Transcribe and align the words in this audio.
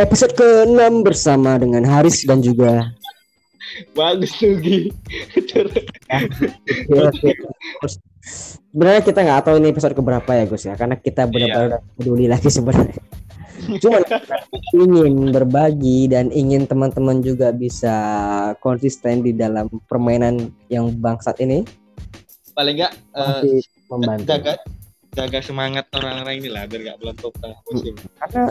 episode 0.00 0.32
ke-6 0.32 1.04
bersama 1.04 1.60
dengan 1.60 1.84
Haris 1.84 2.24
dan 2.24 2.40
juga 2.40 2.88
Bagus 3.94 4.34
Nugi. 4.42 4.90
Ya. 6.90 7.06
Sebenarnya 8.70 9.02
kita 9.06 9.20
nggak 9.22 9.42
tahu 9.46 9.56
ini 9.62 9.68
episode 9.70 9.94
keberapa 9.94 10.30
ya 10.34 10.44
Gus 10.48 10.64
ya, 10.66 10.74
karena 10.74 10.98
kita 10.98 11.30
benar-benar 11.30 11.78
udah 11.78 11.82
peduli 11.94 12.26
lagi 12.26 12.50
sebenarnya. 12.50 12.98
Cuma 13.78 14.02
ingin 14.74 15.30
berbagi 15.30 16.10
dan 16.10 16.32
ingin 16.34 16.66
teman-teman 16.66 17.20
juga 17.22 17.54
bisa 17.54 17.94
konsisten 18.58 19.22
di 19.22 19.36
dalam 19.36 19.70
permainan 19.86 20.50
yang 20.72 20.90
bangsat 20.98 21.38
ini. 21.44 21.62
Paling 22.56 22.82
eh, 22.82 22.92
Masih 23.14 23.62
membantu. 23.86 24.26
jaga 24.28 24.54
jaga 25.14 25.38
semangat 25.44 25.86
orang-orang 25.94 26.42
ini 26.42 26.48
lah 26.50 26.66
biar 26.66 26.94
gak 26.94 26.98
meletup 27.04 27.32
tengah 27.38 27.60
musim. 27.70 27.94
Karena 28.18 28.44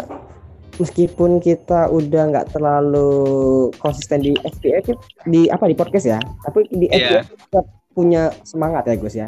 meskipun 0.80 1.44
kita 1.44 1.92
udah 1.92 2.32
nggak 2.32 2.56
terlalu 2.56 3.70
konsisten 3.78 4.24
di 4.24 4.34
FPF 4.40 4.96
di 5.28 5.52
apa 5.52 5.68
di 5.68 5.76
podcast 5.76 6.08
ya, 6.08 6.20
tapi 6.48 6.66
di 6.72 6.88
Iya. 6.90 7.22
FPF 7.22 7.28
kita 7.36 7.60
punya 7.94 8.24
semangat 8.48 8.88
ya 8.88 8.96
Gus 8.96 9.16
ya. 9.16 9.28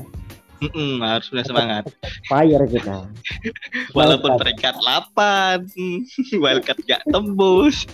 Mm-mm, 0.62 1.02
harus 1.02 1.26
punya 1.34 1.46
semangat. 1.46 1.84
Fire 2.30 2.66
kita. 2.70 3.10
Walaupun 3.98 4.38
Mantap. 4.38 4.42
peringkat 4.46 4.76
8, 5.18 5.66
wildcard 6.42 6.80
gak 6.86 7.02
tembus. 7.10 7.90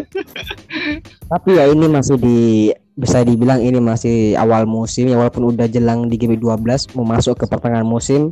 Tapi 1.32 1.50
ya 1.56 1.64
ini 1.72 1.88
masih 1.88 2.20
di 2.20 2.38
bisa 2.94 3.26
dibilang 3.26 3.58
ini 3.58 3.82
masih 3.82 4.38
awal 4.38 4.70
musim 4.70 5.10
ya 5.10 5.18
walaupun 5.18 5.50
udah 5.50 5.66
jelang 5.66 6.06
di 6.06 6.14
game 6.14 6.38
12 6.38 6.94
mau 6.94 7.02
masuk 7.02 7.34
ke 7.34 7.50
pertengahan 7.50 7.82
musim 7.82 8.30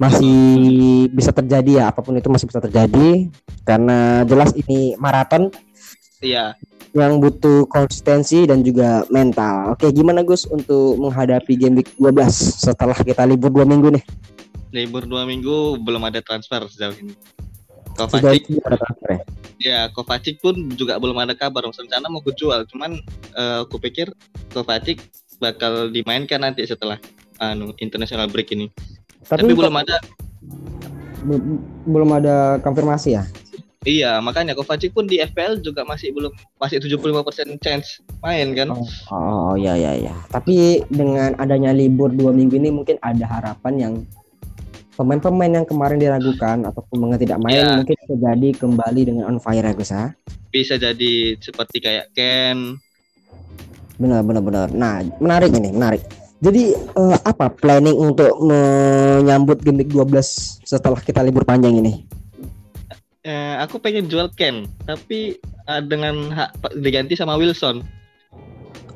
masih 0.00 1.04
bisa 1.12 1.36
terjadi 1.36 1.84
ya 1.84 1.84
apa 1.92 2.00
pun 2.00 2.16
itu 2.16 2.32
masih 2.32 2.48
bisa 2.48 2.64
terjadi 2.64 3.28
karena 3.68 4.24
jelas 4.24 4.56
ini 4.56 4.96
maraton 4.96 5.52
Iya, 6.20 6.52
yang 6.96 7.22
butuh 7.22 7.70
konsistensi 7.70 8.46
dan 8.50 8.66
juga 8.66 9.06
mental. 9.14 9.78
Oke, 9.78 9.94
gimana 9.94 10.26
Gus 10.26 10.46
untuk 10.50 10.98
menghadapi 10.98 11.54
game 11.54 11.82
week 11.82 11.90
12 11.98 12.26
setelah 12.66 12.98
kita 12.98 13.22
libur 13.28 13.50
dua 13.50 13.62
minggu 13.62 13.94
nih? 13.94 14.04
libur 14.70 15.02
dua 15.06 15.26
minggu 15.26 15.78
belum 15.82 16.02
ada 16.06 16.22
transfer 16.22 16.62
sejauh 16.70 16.94
ini. 16.98 17.14
Kovacic, 17.98 18.46
transfer 18.46 19.08
ya? 19.10 19.20
ya 19.60 19.80
Kovacic 19.90 20.38
pun 20.38 20.54
juga 20.78 20.96
belum 20.96 21.18
ada 21.18 21.34
kabar. 21.34 21.66
Rencana 21.68 22.06
mau 22.06 22.22
gue 22.22 22.32
jual, 22.38 22.64
cuman 22.70 23.02
eh, 23.34 23.58
aku 23.66 23.82
pikir 23.82 24.08
Kovacic 24.54 25.02
bakal 25.42 25.90
dimainkan 25.90 26.40
nanti 26.40 26.64
setelah 26.64 26.96
anu 27.42 27.74
international 27.82 28.30
break 28.30 28.54
ini. 28.54 28.70
Tapi, 29.26 29.46
Tapi, 29.46 29.52
belum 29.52 29.74
ada. 29.76 29.96
belum 31.84 32.10
ada 32.16 32.56
konfirmasi 32.64 33.20
ya? 33.20 33.28
Iya, 33.80 34.20
makanya 34.20 34.52
Kovacic 34.52 34.92
pun 34.92 35.08
di 35.08 35.24
FPL 35.24 35.64
juga 35.64 35.88
masih 35.88 36.12
belum 36.12 36.28
masih 36.60 36.84
75% 36.84 37.56
chance 37.64 38.04
main 38.20 38.52
kan. 38.52 38.68
Oh, 38.76 38.84
oh, 39.08 39.16
oh, 39.16 39.52
ya 39.56 39.72
ya 39.72 39.96
ya. 39.96 40.12
Tapi 40.28 40.84
dengan 40.92 41.32
adanya 41.40 41.72
libur 41.72 42.12
dua 42.12 42.28
minggu 42.28 42.60
ini 42.60 42.68
mungkin 42.68 43.00
ada 43.00 43.24
harapan 43.24 43.74
yang 43.80 43.94
pemain-pemain 45.00 45.64
yang 45.64 45.64
kemarin 45.64 45.96
diragukan 45.96 46.68
ataupun 46.68 46.96
mengenai 47.00 47.24
tidak 47.24 47.40
main 47.40 47.56
Ya. 47.56 47.72
mungkin 47.80 47.96
bisa 47.96 48.14
jadi 48.20 48.48
kembali 48.52 49.00
dengan 49.00 49.24
on 49.32 49.40
fire 49.40 49.64
ya 49.64 49.72
Gus 49.72 49.96
ya. 49.96 50.12
Bisa 50.52 50.76
jadi 50.76 51.40
seperti 51.40 51.80
kayak 51.80 52.12
Ken. 52.12 52.76
Benar 53.96 54.20
benar 54.28 54.44
benar. 54.44 54.68
Nah, 54.76 55.00
menarik 55.24 55.56
ini, 55.56 55.72
menarik. 55.72 56.04
Jadi 56.44 56.76
eh, 56.76 57.16
apa 57.24 57.48
planning 57.48 57.96
untuk 57.96 58.28
menyambut 58.44 59.64
week 59.64 59.88
12 59.88 60.68
setelah 60.68 61.00
kita 61.00 61.24
libur 61.24 61.48
panjang 61.48 61.80
ini? 61.80 62.04
Eh, 63.20 63.54
aku 63.60 63.76
pengen 63.76 64.08
jual 64.08 64.32
Ken, 64.32 64.64
tapi 64.88 65.36
eh, 65.68 65.82
dengan 65.84 66.32
hak 66.32 66.72
diganti 66.80 67.12
sama 67.12 67.36
Wilson, 67.36 67.84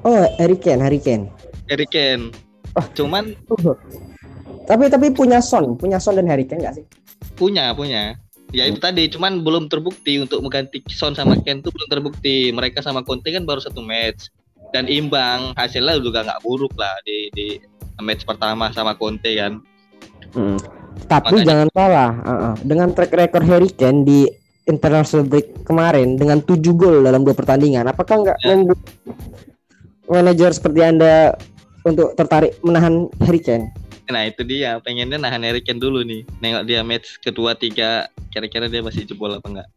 Oh, 0.05 0.21
Harry 0.37 0.61
Kane, 0.61 0.85
Harry 0.85 1.01
Kane. 1.01 1.33
Eric 1.73 1.97
Ken. 1.97 2.29
Oh. 2.77 2.85
Cuman 2.93 3.33
Tapi 4.69 4.89
tapi 4.93 5.09
punya 5.13 5.41
Son, 5.41 5.77
punya 5.81 5.97
Son 5.97 6.17
dan 6.21 6.29
Harry 6.29 6.45
Kane 6.45 6.61
nggak 6.61 6.77
sih? 6.77 6.87
punya 7.35 7.75
punya. 7.75 8.15
Ya 8.55 8.71
itu 8.71 8.79
tadi, 8.79 9.11
cuman 9.11 9.43
belum 9.43 9.67
terbukti 9.67 10.23
untuk 10.23 10.39
mengganti 10.45 10.79
Son 10.93 11.17
sama 11.17 11.35
Ken 11.43 11.59
itu 11.59 11.73
belum 11.73 11.89
terbukti. 11.91 12.53
Mereka 12.55 12.85
sama 12.85 13.03
Conte 13.03 13.33
kan 13.35 13.43
baru 13.43 13.59
satu 13.59 13.83
match 13.83 14.31
dan 14.71 14.87
imbang, 14.87 15.51
hasilnya 15.59 15.99
juga 15.99 16.23
nggak 16.23 16.45
buruk 16.45 16.71
lah 16.79 16.95
di 17.03 17.33
di 17.35 17.47
match 17.99 18.23
pertama 18.23 18.71
sama 18.71 18.95
Conte 18.95 19.35
kan. 19.35 19.59
Mm. 20.35 20.59
Tapi 21.05 21.35
Makanya- 21.37 21.47
jangan 21.47 21.69
salah, 21.71 22.11
uh-uh. 22.23 22.55
dengan 22.63 22.89
track 22.91 23.13
record 23.13 23.45
Harry 23.45 23.71
Kane 23.71 24.03
di 24.03 24.21
international 24.65 25.29
break 25.29 25.67
kemarin 25.67 26.17
dengan 26.17 26.41
7 26.41 26.73
gol 26.73 27.05
dalam 27.05 27.21
dua 27.21 27.37
pertandingan, 27.37 27.85
apakah 27.85 28.25
nggak 28.25 28.39
Ya. 28.41 28.49
membuat 28.57 28.81
manajer 30.07 30.51
seperti 30.53 30.81
anda 30.81 31.37
untuk 31.83 32.17
tertarik 32.17 32.57
menahan 32.61 33.09
Harry 33.21 33.41
Kane? 33.41 33.69
Nah 34.05 34.29
itu 34.29 34.45
dia, 34.45 34.77
pengennya 34.81 35.17
nahan 35.17 35.45
Eric 35.45 35.65
Ken 35.65 35.81
dulu 35.81 36.05
nih. 36.05 36.29
Nengok 36.41 36.65
dia 36.65 36.81
match 36.85 37.21
kedua 37.21 37.57
tiga, 37.57 38.09
kira-kira 38.29 38.69
dia 38.69 38.85
masih 38.85 39.05
jebol 39.05 39.33
apa 39.33 39.49
enggak? 39.49 39.69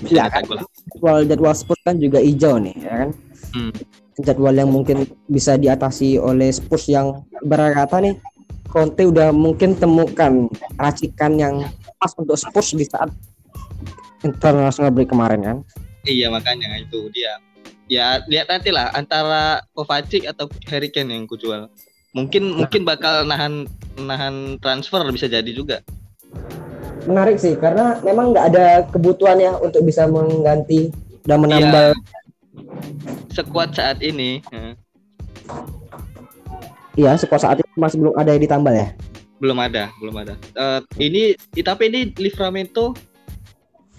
Bisa 0.00 0.28
Ya, 0.28 0.40
gol. 0.44 0.60
Jadwal 0.92 1.18
jadwal 1.24 1.54
Spurs 1.56 1.80
kan 1.84 1.96
juga 1.96 2.20
hijau 2.20 2.56
nih, 2.56 2.76
ya 2.76 3.04
kan? 3.04 3.10
Hmm. 3.52 3.72
Jadwal 4.16 4.56
yang 4.56 4.72
mungkin 4.72 5.04
bisa 5.28 5.56
diatasi 5.56 6.16
oleh 6.16 6.48
Spurs 6.48 6.88
yang 6.88 7.24
berkata 7.44 8.00
nih, 8.00 8.16
Conte 8.66 9.08
udah 9.08 9.32
mungkin 9.32 9.78
temukan 9.78 10.50
racikan 10.76 11.38
yang 11.40 11.64
pas 11.96 12.12
untuk 12.18 12.36
Spurs 12.36 12.76
di 12.76 12.84
saat 12.84 13.08
international 14.26 14.92
break 14.92 15.08
kemarin 15.08 15.40
kan? 15.40 15.58
Iya 16.04 16.28
makanya 16.28 16.76
itu 16.82 17.08
dia. 17.14 17.40
Ya 17.86 18.20
lihat 18.26 18.50
nanti 18.50 18.74
lah 18.74 18.90
antara 18.92 19.62
Kovacic 19.72 20.26
atau 20.26 20.50
Harry 20.66 20.90
Kane 20.90 21.14
yang 21.14 21.24
ku 21.30 21.38
jual. 21.38 21.70
Mungkin 22.12 22.58
mungkin 22.58 22.82
bakal 22.82 23.24
nahan 23.24 23.70
nahan 23.96 24.58
transfer 24.60 25.02
bisa 25.12 25.30
jadi 25.30 25.50
juga. 25.54 25.80
menarik 27.06 27.38
sih 27.38 27.54
karena 27.54 28.02
memang 28.02 28.34
nggak 28.34 28.46
ada 28.50 28.66
kebutuhan 28.90 29.38
ya 29.38 29.54
untuk 29.62 29.86
bisa 29.86 30.10
mengganti 30.10 30.90
dan 31.22 31.38
menambal 31.38 31.94
Sekuat 33.36 33.76
saat 33.76 34.00
ini, 34.00 34.40
iya 36.96 37.12
sekuat 37.20 37.44
saat 37.44 37.60
masih 37.76 37.96
belum 38.00 38.14
ada 38.16 38.32
yang 38.32 38.42
ditambal 38.42 38.72
ya 38.72 38.88
belum 39.36 39.60
ada, 39.60 39.92
belum 40.00 40.16
ada. 40.16 40.32
Eh, 40.56 40.80
ini 40.96 41.22
tapi 41.60 41.92
ini 41.92 42.08
Livramento 42.16 42.96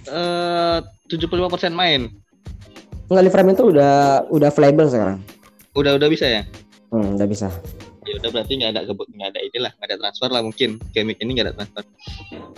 eh 0.10 0.80
75% 1.08 1.30
main. 1.72 2.10
nggak 3.08 3.24
Livramento 3.24 3.64
udah 3.64 4.26
udah 4.28 4.50
playable 4.52 4.90
sekarang 4.90 5.22
Udah 5.72 5.96
udah 5.96 6.10
bisa 6.10 6.26
ya? 6.28 6.42
hmm, 6.90 7.16
udah 7.16 7.28
bisa 7.30 7.48
Ya 8.04 8.18
udah 8.18 8.30
berarti 8.34 8.56
nggak 8.56 8.72
ada 8.72 8.82
nggak 8.88 9.30
ada 9.30 9.40
inilah 9.46 9.72
nggak 9.78 9.88
ada 9.92 9.98
transfer 10.00 10.30
lah 10.32 10.42
mungkin. 10.42 10.70
Week 10.96 11.20
ini 11.20 11.30
nggak 11.36 11.46
ada 11.46 11.56
transfer. 11.56 11.84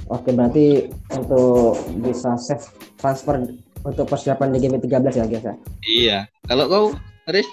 oke 0.07 0.29
berarti 0.31 0.65
untuk 1.11 1.73
bisa 1.99 2.37
save 2.37 2.63
transfer 2.95 3.43
untuk 3.81 4.05
persiapan 4.05 4.53
di 4.53 4.59
game 4.61 4.77
13 4.77 5.19
ya 5.19 5.25
guys 5.25 5.45
ya 5.45 5.55
Iya. 5.83 6.17
Kalau 6.45 6.65
kau, 6.69 6.85
Aris? 7.27 7.49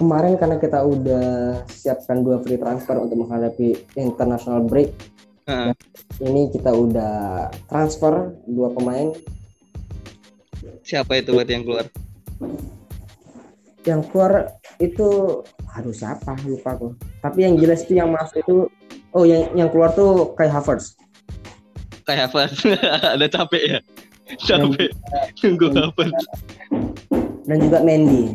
Kemarin 0.00 0.40
karena 0.40 0.56
kita 0.56 0.80
udah 0.80 1.60
siapkan 1.68 2.24
dua 2.24 2.40
free 2.40 2.56
transfer 2.56 2.96
untuk 2.96 3.20
menghadapi 3.20 3.76
international 4.00 4.64
break 4.64 4.96
Heeh. 5.44 5.76
ini 6.24 6.48
kita 6.48 6.72
udah 6.72 7.48
transfer 7.68 8.32
dua 8.48 8.72
pemain 8.72 9.12
Siapa 10.80 11.20
itu 11.20 11.36
berarti 11.36 11.52
yang 11.54 11.64
keluar? 11.68 11.86
yang 13.84 14.00
keluar 14.08 14.32
itu 14.76 15.40
aduh 15.72 15.94
siapa 15.94 16.36
lupa 16.44 16.76
aku 16.76 16.92
tapi 17.24 17.48
yang 17.48 17.56
jelas 17.56 17.84
itu 17.84 17.96
yang 17.96 18.12
masuk 18.12 18.44
itu 18.44 18.56
oh 19.16 19.24
yang 19.24 19.48
yang 19.56 19.68
keluar 19.72 19.92
tuh 19.92 20.32
Kai 20.36 20.48
Havertz 20.48 20.96
Kayak 22.10 22.34
apa? 22.34 22.50
ada 23.14 23.26
capek 23.30 23.62
ya? 23.62 23.78
Capek. 24.42 24.90
Tunggu 25.38 25.70
apa? 25.78 26.10
dan 27.46 27.56
juga 27.66 27.78
Mendy 27.82 28.34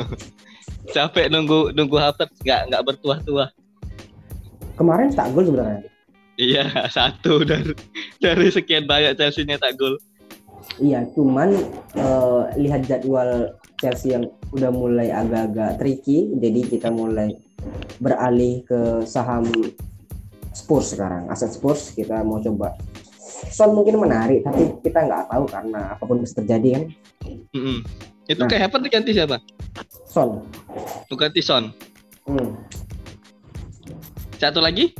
Capek 0.94 1.30
nunggu 1.30 1.72
nunggu 1.72 1.96
Havertz 1.96 2.36
nggak 2.42 2.60
nggak 2.68 2.82
bertuah-tuah. 2.84 3.48
kemarin 4.74 5.12
tak 5.12 5.30
gol 5.32 5.44
sebenarnya 5.44 5.84
Iya 6.34 6.64
satu 6.96 7.44
dari 7.44 7.76
dari 8.18 8.48
sekian 8.48 8.88
banyak 8.88 9.14
Chelsea 9.14 9.44
nyetak 9.44 9.76
gol. 9.76 10.00
iya 10.80 11.04
cuman 11.12 11.52
eh, 11.92 12.40
lihat 12.56 12.88
jadwal 12.88 13.52
Chelsea 13.76 14.14
yang 14.14 14.24
udah 14.50 14.70
mulai 14.72 15.12
agak-agak 15.12 15.76
tricky 15.76 16.32
jadi 16.38 16.60
kita 16.64 16.88
mulai 16.88 17.36
beralih 17.98 18.64
ke 18.64 19.04
saham 19.04 19.44
Spurs 20.52 20.96
sekarang 20.96 21.28
aset 21.28 21.52
Spurs 21.52 21.92
kita 21.92 22.24
mau 22.24 22.40
coba 22.40 22.72
Son 23.52 23.74
mungkin 23.74 23.98
menarik 23.98 24.46
tapi 24.46 24.70
kita 24.80 25.02
nggak 25.02 25.24
tahu 25.28 25.44
karena 25.50 25.92
apa 25.92 26.02
pun 26.06 26.22
bisa 26.22 26.40
terjadi 26.40 26.68
kan 26.78 26.82
Mm-mm. 27.52 27.78
Itu 28.26 28.42
Nah. 28.42 28.48
kayak 28.48 28.62
Havertz 28.70 28.84
diganti 28.86 29.10
siapa? 29.12 29.36
Son 30.06 30.44
Bukan 31.08 31.30
Son. 31.40 31.64
hmm. 32.26 32.50
Satu 34.36 34.58
lagi? 34.58 34.90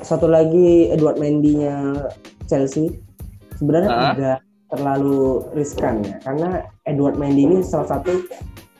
satu 0.00 0.24
lagi 0.24 0.88
Edward 0.88 1.20
Mendy-nya 1.20 2.08
Chelsea 2.48 2.96
sebenarnya 3.54 3.90
Ah. 3.90 4.12
tidak 4.16 4.38
terlalu 4.68 5.20
riskan 5.52 6.00
ya 6.00 6.16
karena 6.20 6.64
Edward 6.84 7.16
Mendy 7.16 7.44
ini 7.44 7.56
salah 7.60 7.88
satu 7.88 8.24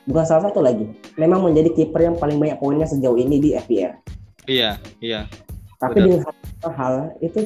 bukan 0.05 0.25
salah 0.25 0.49
satu 0.49 0.61
lagi 0.61 0.89
memang 1.17 1.45
menjadi 1.45 1.69
kiper 1.71 2.01
yang 2.03 2.17
paling 2.17 2.37
banyak 2.37 2.57
poinnya 2.57 2.85
sejauh 2.85 3.13
ini 3.15 3.37
di 3.37 3.53
FPL 3.53 3.93
Iya, 4.45 4.81
iya. 4.99 5.29
tapi 5.77 6.01
Benar. 6.01 6.05
dengan 6.09 6.21
hal, 6.25 6.71
hal 6.73 6.93
itu 7.21 7.39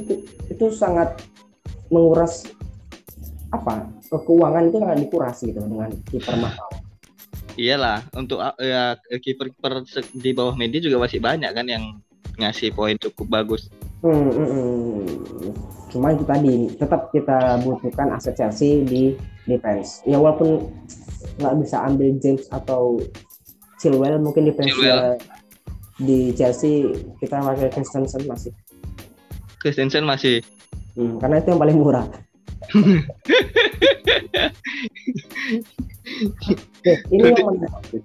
itu 0.47 0.65
sangat 0.71 1.19
menguras 1.88 2.47
apa 3.53 3.85
keuangan 4.09 4.65
itu 4.65 4.77
sangat 4.81 4.97
dikuras 4.97 5.38
gitu 5.45 5.59
dengan 5.61 5.89
kiper 6.09 6.35
mahal 6.41 6.69
Iyalah, 7.53 8.01
untuk 8.17 8.41
uh, 8.41 8.57
ya 8.57 8.97
kiper-kiper 9.21 9.85
se- 9.85 10.09
di 10.09 10.33
bawah 10.33 10.57
Mendy 10.57 10.81
juga 10.81 11.05
masih 11.05 11.21
banyak 11.21 11.53
kan 11.53 11.65
yang 11.69 12.01
ngasih 12.41 12.73
poin 12.73 12.97
cukup 12.97 13.29
bagus. 13.29 13.69
Hmm, 14.01 14.33
hmm, 14.33 14.50
hmm. 14.50 15.53
Cuma 15.94 16.17
itu 16.17 16.25
tadi 16.25 16.73
tetap 16.73 17.13
kita 17.13 17.61
butuhkan 17.61 18.09
aset 18.09 18.33
Chelsea 18.33 18.81
di 18.81 19.13
defense. 19.45 20.01
Ya 20.09 20.17
walaupun 20.17 20.65
nggak 21.38 21.53
bisa 21.61 21.85
ambil 21.85 22.17
James 22.17 22.50
atau 22.50 22.97
Chilwell 23.77 24.17
mungkin 24.17 24.50
defense 24.50 24.73
Chilwell. 24.73 25.21
di 26.01 26.33
Chelsea 26.33 26.89
kita 27.21 27.38
pakai 27.38 27.69
Christensen 27.69 28.25
masih. 28.25 28.50
Christensen 29.61 30.09
masih 30.09 30.41
Hmm, 30.94 31.17
karena 31.17 31.41
itu 31.41 31.50
yang 31.50 31.61
paling 31.61 31.77
murah. 31.81 32.05
Ini 37.10 37.21
yang 37.24 37.45
menarik. 37.48 38.04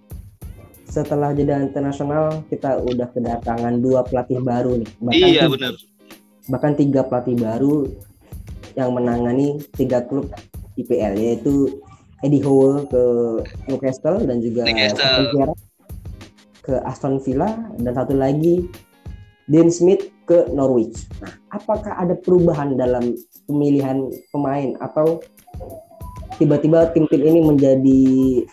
Setelah 0.89 1.37
jeda 1.37 1.61
internasional 1.61 2.43
kita 2.49 2.81
udah 2.81 3.13
kedatangan 3.13 3.75
dua 3.79 4.01
pelatih 4.03 4.41
baru 4.41 4.81
nih. 4.81 4.91
Bahkan 4.99 5.15
Iya, 5.21 5.45
tiga- 5.45 5.53
benar. 5.53 5.73
bahkan 6.49 6.73
tiga 6.75 7.01
pelatih 7.05 7.37
baru 7.37 7.75
yang 8.73 8.97
menangani 8.97 9.61
tiga 9.77 10.01
klub 10.01 10.33
IPL 10.75 11.13
yaitu 11.15 11.77
Eddie 12.25 12.41
Howe 12.41 12.89
ke 12.89 13.03
Newcastle 13.69 14.25
dan 14.25 14.41
juga 14.41 14.65
Newcastle. 14.65 15.53
Ke 16.65 16.81
Aston 16.85 17.21
Villa 17.21 17.53
dan 17.77 17.93
satu 17.93 18.13
lagi 18.13 18.65
Dean 19.45 19.69
Smith 19.69 20.09
ke 20.29 20.45
Norwich. 20.53 21.09
Nah, 21.25 21.33
apakah 21.57 21.97
ada 21.97 22.13
perubahan 22.13 22.77
dalam 22.77 23.17
pemilihan 23.49 24.13
pemain 24.29 24.77
atau 24.85 25.25
tiba-tiba 26.37 26.93
tim-tim 26.93 27.25
ini 27.25 27.41
menjadi 27.41 28.03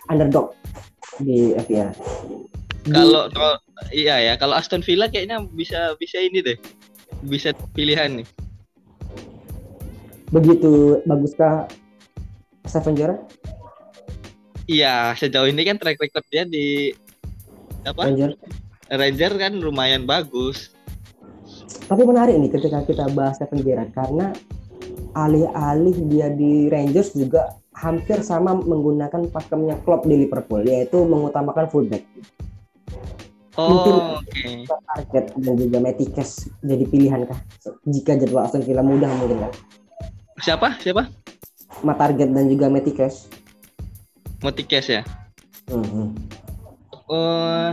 underdog 0.08 0.56
di 1.20 1.52
FPL? 1.60 1.92
Kalau 2.88 3.28
kalau 3.34 3.60
iya 3.92 4.24
ya, 4.24 4.34
kalau 4.40 4.56
Aston 4.56 4.80
Villa 4.80 5.12
kayaknya 5.12 5.44
bisa 5.52 6.00
bisa 6.00 6.18
ini 6.24 6.40
deh. 6.40 6.58
Bisa 7.28 7.52
pilihan 7.76 8.24
nih. 8.24 8.28
begitu 10.34 11.00
baguskah 11.06 11.70
Steven 12.68 12.98
Gerrard? 12.98 13.22
Iya, 14.66 15.14
sejauh 15.14 15.48
ini 15.48 15.62
kan 15.62 15.78
track 15.78 16.02
record 16.02 16.26
dia 16.34 16.44
di 16.44 16.92
apa? 17.86 18.10
Ranger? 18.10 18.34
Ranger 18.90 19.32
kan 19.38 19.54
lumayan 19.62 20.10
bagus. 20.10 20.75
Tapi 21.86 22.02
menarik 22.02 22.36
nih 22.36 22.50
ketika 22.50 22.82
kita 22.82 23.06
bahas 23.14 23.38
Steven 23.38 23.62
Gerrard 23.62 23.94
karena 23.94 24.34
alih-alih 25.14 25.96
dia 26.10 26.28
di 26.28 26.68
Rangers 26.68 27.14
juga 27.14 27.56
hampir 27.72 28.20
sama 28.20 28.56
menggunakan 28.56 29.30
pakemnya 29.30 29.78
Klopp 29.84 30.04
di 30.04 30.18
Liverpool 30.18 30.66
yaitu 30.66 31.04
mengutamakan 31.04 31.70
fullback. 31.70 32.04
Mungkin- 33.56 33.96
Oh, 33.96 34.20
oke. 34.20 34.68
Target 34.68 35.26
dan 35.38 35.56
juga 35.56 35.78
Metikes 35.80 36.52
jadi 36.60 36.84
pilihan 36.84 37.24
kah 37.24 37.40
jika 37.86 38.20
jadwal 38.20 38.44
Aston 38.44 38.68
Villa 38.68 38.84
mudah 38.84 39.08
mungkin 39.16 39.48
kan? 39.48 39.52
Siapa? 40.42 40.76
Siapa? 40.82 41.08
Target 41.80 42.36
dan 42.36 42.52
juga 42.52 42.68
Metikes. 42.68 43.32
Motikes 44.42 44.92
ya. 44.92 45.02
Mhm. 45.72 46.12
Oh, 47.08 47.72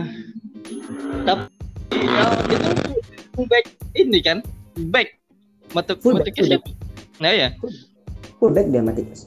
tapi 1.25 1.43
ya, 1.91 2.25
itu 2.47 3.41
back 3.43 3.65
ini 3.93 4.19
kan, 4.21 4.41
back. 4.89 5.17
Fullback. 5.73 6.37
siapa? 6.37 6.69
Nah 7.17 7.31
ya, 7.33 7.49
Fullback 8.37 8.69
dia 8.69 8.83
Metikes. 8.83 9.25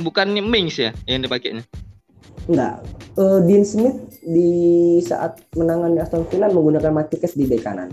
bukannya 0.00 0.40
Mings 0.44 0.76
ya 0.80 0.92
yang 1.08 1.24
dipakainya. 1.24 1.64
Enggak. 2.46 2.84
Eh, 3.16 3.38
Dean 3.48 3.64
Smith 3.66 4.20
di 4.22 4.50
saat 5.02 5.40
menangani 5.56 5.98
Aston 6.00 6.24
Villa 6.30 6.46
menggunakan 6.52 6.92
Metikes 6.92 7.34
di 7.34 7.48
bek 7.48 7.64
kanan. 7.64 7.90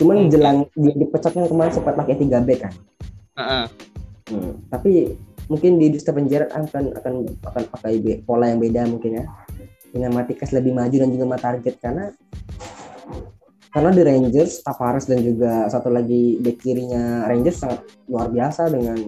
Cuman 0.00 0.26
Oke. 0.26 0.34
jelang 0.34 0.58
dia 0.74 0.94
dipecatkan 0.96 1.46
kemarin 1.46 1.72
sempat 1.72 1.94
pakai 1.94 2.16
tiga 2.18 2.42
bek 2.42 2.58
kan. 2.64 2.74
Heeh. 3.38 3.64
Hmm, 4.32 4.52
tapi 4.72 5.14
mungkin 5.46 5.78
di 5.78 5.94
Steven 6.00 6.26
Gerrard 6.26 6.50
akan 6.56 6.96
akan 6.96 7.12
akan 7.44 7.62
pakai 7.76 8.24
pola 8.24 8.50
yang 8.50 8.58
beda 8.58 8.88
mungkin 8.88 9.22
ya. 9.22 9.24
Dengan 9.92 10.16
Matikas 10.16 10.56
lebih 10.56 10.72
maju 10.72 10.96
dan 10.96 11.08
juga 11.12 11.36
target 11.36 11.76
karena 11.76 12.08
karena 13.72 13.90
di 13.90 14.02
Rangers 14.04 14.60
Tavares 14.60 15.08
dan 15.08 15.24
juga 15.24 15.64
satu 15.72 15.88
lagi 15.88 16.36
bek 16.38 16.60
kirinya 16.60 17.24
Rangers 17.24 17.64
sangat 17.64 17.80
luar 18.04 18.28
biasa 18.28 18.68
dengan 18.68 19.00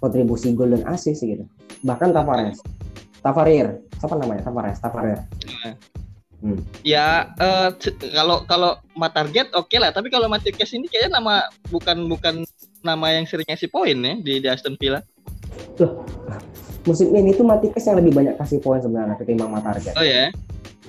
kontribusi 0.00 0.56
gol 0.56 0.72
dan 0.74 0.82
assist 0.88 1.20
gitu. 1.22 1.44
Bahkan 1.84 2.10
Tavares, 2.16 2.58
Tavarir, 3.20 3.84
siapa 4.00 4.16
namanya? 4.16 4.42
Tavares, 4.48 4.80
Tavarir. 4.80 5.20
Hmm. 6.42 6.58
Ya 6.82 7.30
c- 7.78 7.94
kalau 8.10 8.42
kalau 8.50 8.74
mat 8.98 9.14
target 9.14 9.54
oke 9.54 9.76
lah, 9.78 9.94
tapi 9.94 10.10
kalau 10.10 10.26
Motikes 10.26 10.74
ini 10.74 10.90
kayaknya 10.90 11.22
nama 11.22 11.46
bukan 11.70 12.10
bukan 12.10 12.42
nama 12.82 13.14
yang 13.14 13.30
sering 13.30 13.46
ngasih 13.46 13.70
poin 13.70 13.94
ya 13.94 14.18
di, 14.18 14.42
di 14.42 14.48
Aston 14.50 14.74
Villa. 14.74 14.98
Musim 16.82 17.14
ini 17.14 17.30
tuh 17.30 17.46
Matikas 17.46 17.86
yang 17.86 18.02
lebih 18.02 18.10
banyak 18.10 18.34
kasih 18.42 18.58
poin 18.58 18.82
sebenarnya 18.82 19.14
ketimbang 19.22 19.54
Matarget. 19.54 19.94
Oh 19.94 20.02
ya. 20.02 20.34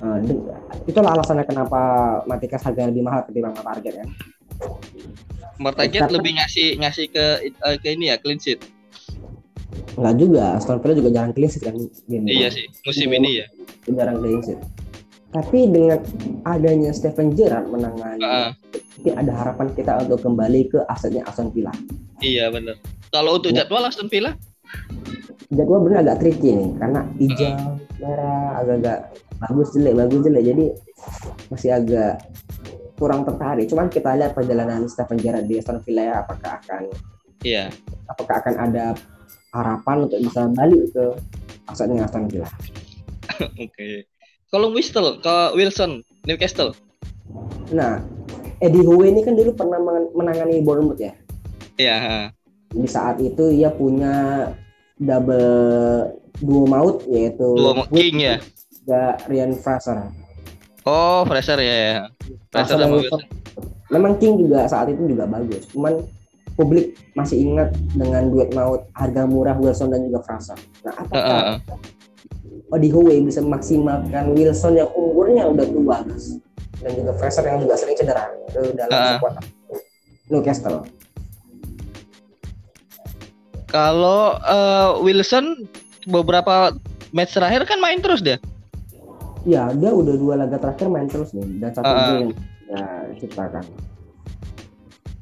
Uh, 0.04 0.20
itulah 0.84 1.16
alasannya 1.16 1.48
kenapa 1.48 1.80
Matikas 2.28 2.60
harganya 2.60 2.92
lebih 2.92 3.08
mahal 3.08 3.24
ketimbang 3.24 3.56
Matarget 3.56 4.04
ya. 4.04 4.06
Target 5.56 6.00
Karena- 6.04 6.12
lebih 6.20 6.32
ngasih 6.36 6.68
ngasih 6.76 7.06
ke 7.08 7.24
eh, 7.48 7.76
ke 7.80 7.88
ini 7.96 8.12
ya 8.12 8.20
clean 8.20 8.36
sheet. 8.36 8.60
Enggak 9.96 10.14
juga, 10.20 10.44
Aston 10.60 10.76
Villa 10.84 10.94
juga 11.00 11.08
jarang 11.08 11.32
clean 11.32 11.48
sheet 11.48 11.64
kan. 11.64 11.74
Gini. 12.04 12.26
Iya 12.28 12.52
sih, 12.52 12.68
musim 12.84 13.08
ini 13.16 13.40
ya. 13.40 13.46
Jarang 13.88 14.20
clean 14.20 14.44
sheet. 14.44 14.60
Tapi 15.32 15.66
dengan 15.66 15.98
adanya 16.44 16.92
Steven 16.92 17.32
Gerrard 17.32 17.66
menangani, 17.66 18.22
Heeh. 18.22 18.50
mungkin 19.00 19.14
ada 19.18 19.32
harapan 19.34 19.66
kita 19.72 19.92
untuk 20.04 20.20
kembali 20.20 20.60
ke 20.68 20.78
asetnya 20.86 21.24
Aston 21.24 21.48
Villa. 21.48 21.72
Iya 22.20 22.52
benar. 22.52 22.76
Kalau 23.08 23.40
untuk 23.40 23.50
Ya. 23.50 23.64
jadwal 23.64 23.88
Aston 23.88 24.12
Villa, 24.12 24.36
Jadwal 25.54 25.86
bener 25.86 26.02
agak 26.02 26.18
tricky 26.18 26.50
nih, 26.50 26.70
karena 26.80 27.00
hijau, 27.20 27.78
merah, 28.00 28.58
agak-agak 28.58 28.98
bagus 29.48 29.68
jelek, 29.76 29.94
bagus 29.96 30.20
jelek. 30.24 30.42
Jadi 30.48 30.64
masih 31.52 31.70
agak 31.76 32.12
kurang 32.96 33.26
tertarik. 33.26 33.66
Cuman 33.68 33.86
kita 33.90 34.14
lihat 34.14 34.32
perjalanan 34.32 34.86
Steven 34.86 35.18
Gerrard 35.18 35.46
di 35.50 35.58
Aston 35.58 35.82
Villa 35.82 36.02
ya, 36.02 36.14
apakah 36.22 36.62
akan 36.62 36.82
iya. 37.42 37.68
apakah 38.08 38.40
akan 38.40 38.54
ada 38.56 38.84
harapan 39.54 39.96
untuk 40.06 40.18
bisa 40.22 40.46
balik 40.54 40.82
ke 40.94 41.04
asetnya 41.70 42.06
Aston 42.06 42.30
Villa. 42.30 42.48
Oke. 43.64 44.06
Kalau 44.50 44.70
Whistle 44.70 45.18
ke 45.18 45.36
Wilson 45.58 46.06
Newcastle. 46.24 46.78
Nah, 47.74 47.98
Eddie 48.62 48.86
Howe 48.86 49.02
ini 49.02 49.26
kan 49.26 49.34
dulu 49.34 49.50
pernah 49.52 49.82
men- 49.82 50.12
menangani 50.14 50.62
Bournemouth 50.62 51.00
ya. 51.02 51.12
Iya. 51.74 52.30
Di 52.70 52.86
saat 52.86 53.18
itu 53.18 53.50
ia 53.50 53.74
punya 53.74 54.46
double 54.98 56.14
duo 56.38 56.66
maut 56.70 57.02
yaitu 57.10 57.46
Dua 57.58 57.82
mo- 57.82 57.90
King 57.90 58.22
ya. 58.22 58.36
Juga 58.84 59.16
Ryan 59.24 59.52
Fraser. 59.56 59.98
Oh, 60.84 61.24
Fraser 61.24 61.56
ya. 61.56 61.72
ya. 61.72 61.96
Fraser 62.52 62.76
Fraser 62.76 62.84
sama 62.84 62.94
Wilson. 63.00 63.20
Memang 63.88 64.12
King 64.20 64.36
juga 64.36 64.68
saat 64.68 64.92
itu 64.92 65.00
juga 65.08 65.24
bagus. 65.24 65.64
Cuman 65.72 66.04
publik 66.60 66.92
masih 67.16 67.40
ingat 67.40 67.72
dengan 67.96 68.28
duet 68.28 68.52
maut 68.52 68.84
harga 68.92 69.24
murah 69.24 69.56
Wilson 69.56 69.88
dan 69.88 70.04
juga 70.04 70.20
Fraser. 70.28 70.60
Nah, 70.84 70.92
apakah 71.00 71.24
heeh. 71.24 71.58
Eddie 72.76 72.92
Howe 72.92 73.14
bisa 73.24 73.40
memaksimalkan 73.40 74.36
Wilson 74.36 74.76
yang 74.76 74.90
umurnya 74.92 75.48
udah 75.48 75.64
tua 75.64 75.96
guys 76.04 76.36
dan 76.84 76.90
juga 76.92 77.12
Fraser 77.16 77.44
yang 77.48 77.64
juga 77.64 77.74
sering 77.80 77.96
cedera 77.96 78.28
dalam 78.52 78.92
Ah. 78.92 79.16
squad 79.16 79.34
Newcastle. 80.28 80.84
Kalau 83.70 84.36
eh, 84.42 84.90
Wilson 85.00 85.64
beberapa 86.10 86.74
match 87.14 87.32
terakhir 87.38 87.64
kan 87.64 87.78
main 87.80 88.02
terus 88.04 88.20
dia. 88.20 88.36
Ya, 89.44 89.68
dia 89.76 89.92
udah 89.92 90.14
dua 90.16 90.34
laga 90.40 90.56
terakhir 90.56 90.88
main 90.88 91.08
terus 91.08 91.36
nih 91.36 91.44
dan 91.60 91.70
satu 91.76 91.92
gol 91.92 92.16
yang 92.16 92.32
ya 92.64 92.84
ciptakan. 93.20 93.64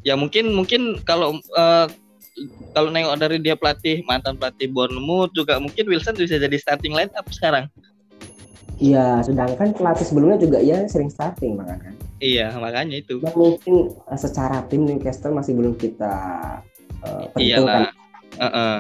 Ya 0.03 0.15
mungkin 0.15 0.55
mungkin 0.55 1.03
kalau 1.03 1.39
eh, 1.39 1.87
kalau 2.73 2.89
nengok 2.89 3.19
dari 3.19 3.39
dia 3.43 3.59
pelatih 3.59 4.07
mantan 4.07 4.39
pelatih 4.39 4.71
Bournemouth 4.71 5.35
juga 5.35 5.59
mungkin 5.59 5.85
Wilson 5.85 6.17
bisa 6.17 6.39
jadi 6.39 6.57
starting 6.57 6.95
line 6.95 7.13
up 7.19 7.27
sekarang. 7.35 7.67
Iya, 8.83 9.23
sedangkan 9.23 9.79
pelatih 9.79 10.07
sebelumnya 10.07 10.43
juga 10.43 10.59
ya 10.59 10.83
sering 10.91 11.07
starting 11.07 11.55
bahkan 11.55 11.79
kan. 11.79 11.95
Iya, 12.19 12.51
makanya 12.59 12.99
itu. 12.99 13.23
Dan 13.23 13.35
mungkin 13.35 13.95
uh, 14.11 14.19
secara 14.19 14.67
tim 14.67 14.87
Newcastle 14.87 15.35
masih 15.35 15.55
belum 15.55 15.79
kita 15.79 16.15
uh, 17.07 17.25
perhitungkan. 17.31 17.39
Iyalah. 17.39 17.91
Heeh. 18.43 18.79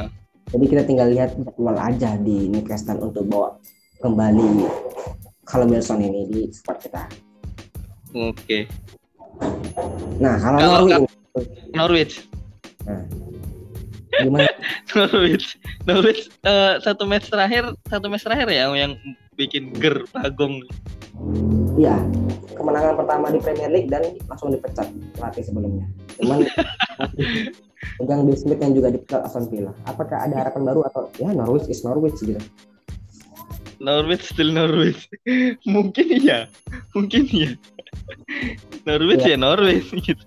Jadi 0.52 0.64
kita 0.66 0.82
tinggal 0.87 1.08
lihat 1.11 1.38
jadwal 1.38 1.78
aja 1.78 2.18
di 2.18 2.50
Newcastle 2.50 2.99
untuk 2.99 3.30
bawa 3.30 3.58
kembali 4.02 4.66
Callum 5.42 5.75
Wilson 5.75 5.99
ini 6.02 6.20
di 6.30 6.40
squad 6.54 6.78
kita. 6.78 7.02
Oke. 8.14 8.70
Nah, 10.22 10.38
kalau 10.38 10.58
Kalau 10.61 10.78
Norwich, 10.87 11.11
Norwich. 11.75 12.14
nah, 12.84 13.02
gimana? 14.22 14.50
Norwich. 14.96 15.46
Norwich 15.88 16.22
eh, 16.46 16.75
satu 16.84 17.08
match 17.08 17.32
terakhir, 17.32 17.75
satu 17.88 18.06
match 18.06 18.22
terakhir 18.22 18.49
ya 18.52 18.70
yang 18.70 18.94
bikin 19.34 19.75
ger 19.75 20.04
Bagong. 20.14 20.62
Iya, 21.75 21.96
kemenangan 22.54 22.94
pertama 23.00 23.32
di 23.32 23.38
Premier 23.40 23.70
League 23.72 23.88
dan 23.88 24.04
langsung 24.28 24.52
dipecat 24.52 24.87
pelatih 25.16 25.44
sebelumnya. 25.44 25.87
Cuman 26.20 26.44
pegang 27.99 28.22
Bill 28.28 28.38
Smith 28.38 28.61
yang 28.61 28.76
juga 28.76 28.92
dipecat 28.92 29.26
Aston 29.26 29.49
Villa. 29.49 29.72
Apakah 29.88 30.28
ada 30.28 30.34
harapan 30.38 30.62
baru 30.68 30.87
atau 30.87 31.08
ya 31.18 31.32
Norwich 31.32 31.66
is 31.66 31.82
Norwich 31.82 32.20
gitu? 32.22 32.38
Norwich 33.82 34.30
still 34.30 34.54
Norwich. 34.54 35.10
Mungkin 35.74 36.06
iya. 36.22 36.46
Mungkin 36.94 37.26
iya. 37.34 37.50
Norwich 38.86 39.26
ya 39.26 39.34
Norwich 39.34 39.90
gitu. 40.06 40.22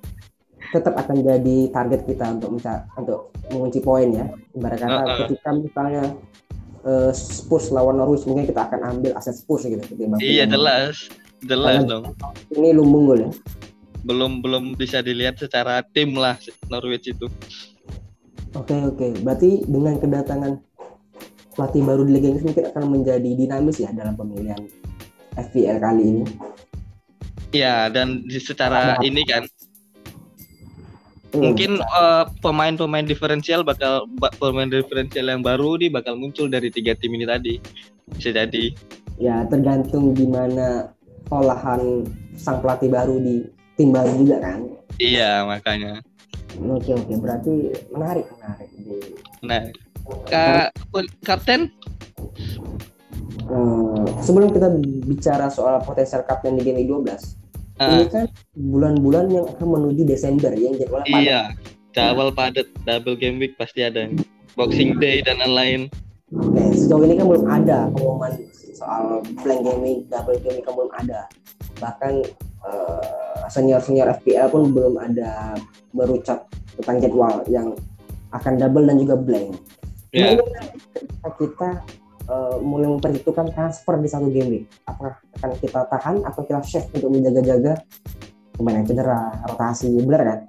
Tetap 0.76 0.92
akan 1.00 1.24
jadi 1.24 1.72
target 1.72 2.04
kita 2.04 2.36
untuk 2.36 2.60
menca- 2.60 2.84
untuk 3.00 3.32
mengunci 3.48 3.80
poin 3.80 4.12
ya. 4.12 4.28
Ibarat 4.52 4.84
kata 4.84 4.92
Uh-uh. 4.92 5.18
ketika 5.24 5.50
misalnya 5.56 6.04
eh, 6.84 7.12
Spurs 7.16 7.72
lawan 7.72 7.96
Norwich 7.96 8.28
mungkin 8.28 8.44
kita 8.44 8.68
akan 8.68 8.84
ambil 8.84 9.16
aset 9.16 9.40
Spurs 9.40 9.64
gitu 9.64 9.80
Iya 10.20 10.52
jelas. 10.52 11.08
Jelas 11.40 11.88
Karena- 11.88 11.90
dong. 11.90 12.04
Ini 12.52 12.76
lumbung 12.76 13.08
gol 13.08 13.20
ya. 13.24 13.32
Belum 14.04 14.44
belum 14.44 14.76
bisa 14.76 15.00
dilihat 15.00 15.40
secara 15.40 15.80
tim 15.96 16.12
lah 16.14 16.36
Norwich 16.68 17.08
itu. 17.10 17.32
Oke 18.56 18.72
oke, 18.72 19.20
berarti 19.20 19.68
dengan 19.68 20.00
kedatangan 20.00 20.64
pelatih 21.56 21.82
baru 21.82 22.04
di 22.04 22.12
Liga 22.14 22.28
Inggris 22.30 22.46
mungkin 22.46 22.66
akan 22.68 22.84
menjadi 22.92 23.30
dinamis 23.32 23.80
ya 23.80 23.90
dalam 23.90 24.14
pemilihan 24.14 24.60
FPL 25.36 25.78
kali 25.80 26.04
ini. 26.04 26.24
Iya, 27.50 27.88
dan 27.88 28.28
secara 28.30 29.00
Ada- 29.00 29.04
ini 29.04 29.24
kan 29.24 29.44
Hmm, 31.36 31.52
mungkin 31.52 31.84
eh, 31.84 32.24
pemain-pemain 32.40 33.04
diferensial 33.04 33.60
bakal 33.60 34.08
ba- 34.16 34.32
pemain 34.40 34.72
diferensial 34.72 35.28
yang 35.28 35.44
baru 35.44 35.76
nih 35.76 35.92
bakal 35.92 36.16
muncul 36.16 36.48
dari 36.48 36.72
tiga 36.72 36.96
tim 36.96 37.12
ini 37.12 37.28
tadi. 37.28 37.60
Bisa 38.12 38.32
jadi. 38.32 38.72
ya 39.16 39.48
tergantung 39.48 40.12
gimana 40.12 40.92
olahan 41.32 42.04
sang 42.36 42.60
pelatih 42.60 42.92
baru 42.92 43.16
di 43.20 43.48
tim 43.76 43.92
baru 43.92 44.12
juga 44.16 44.44
kan. 44.44 44.60
Iya, 44.96 45.44
makanya. 45.44 46.00
Oke 46.56 46.92
oke, 46.96 47.14
berarti 47.20 47.52
menarik 47.92 48.28
menarik. 48.36 48.70
Nah, 49.44 49.62
Kak 50.30 50.74
Kapten 51.26 51.74
Eh, 53.46 54.06
sebelum 54.26 54.50
kita 54.50 54.74
bicara 55.06 55.54
soal 55.54 55.78
potensial 55.86 56.26
kapten 56.26 56.58
di 56.58 56.66
game 56.66 56.82
12, 56.82 57.38
ini 57.78 58.02
eh, 58.02 58.10
kan 58.10 58.26
bulan-bulan 58.58 59.26
yang 59.30 59.46
akan 59.46 59.68
menuju 59.70 60.02
Desember 60.02 60.50
yang 60.58 60.74
jadwalnya 60.82 61.14
padat. 61.14 61.22
iya, 61.22 61.42
double 61.94 62.34
padat, 62.34 62.66
double 62.90 63.14
game 63.14 63.38
week 63.38 63.54
pasti 63.54 63.86
ada. 63.86 64.10
Boxing 64.58 64.98
Day 64.98 65.22
dan 65.22 65.46
lain-lain. 65.46 65.94
Oke, 66.34 66.64
sejauh 66.74 67.06
ini 67.06 67.22
kan 67.22 67.26
belum 67.30 67.46
ada 67.46 67.92
pengumuman 67.94 68.34
soal 68.74 69.22
blank 69.46 69.62
gaming, 69.62 70.10
double 70.10 70.40
gaming 70.42 70.64
kan 70.66 70.74
belum 70.74 70.92
ada. 70.98 71.22
Bahkan 71.78 72.14
senior 73.46 73.78
senior 73.78 74.10
FPL 74.10 74.50
pun 74.50 74.74
belum 74.74 74.98
ada 74.98 75.54
berucap 75.94 76.50
tentang 76.82 76.98
jadwal 76.98 77.46
yang 77.46 77.78
akan 78.34 78.58
double 78.58 78.90
dan 78.90 78.98
juga 78.98 79.16
blank. 79.16 79.54
Nah, 80.16 80.32
Ya, 80.32 80.40
ini 80.40 81.32
kita 81.36 81.84
eh, 82.32 82.58
mulai 82.64 82.88
memperhitungkan 82.88 83.52
transfer 83.52 84.00
di 84.00 84.08
satu 84.08 84.32
game 84.32 84.50
week. 84.50 84.66
Apakah 84.88 85.20
akan 85.40 85.52
kita 85.60 85.80
tahan 85.92 86.16
atau 86.24 86.42
kita 86.48 86.64
shift 86.64 86.88
untuk 86.96 87.12
menjaga-jaga 87.12 87.84
pemain 88.56 88.80
yang 88.80 88.88
cedera, 88.88 89.36
rotasi, 89.52 89.92
benar 90.00 90.24
kan? 90.24 90.40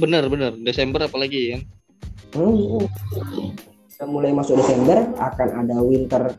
bener 0.00 0.24
bener. 0.32 0.56
Desember 0.64 1.04
apalagi 1.04 1.52
kan. 1.52 1.60
Hmm. 2.32 2.88
Kita 3.92 4.08
mulai 4.08 4.32
masuk 4.32 4.56
Desember 4.56 4.96
akan 5.20 5.48
ada 5.60 5.76
winter 5.84 6.32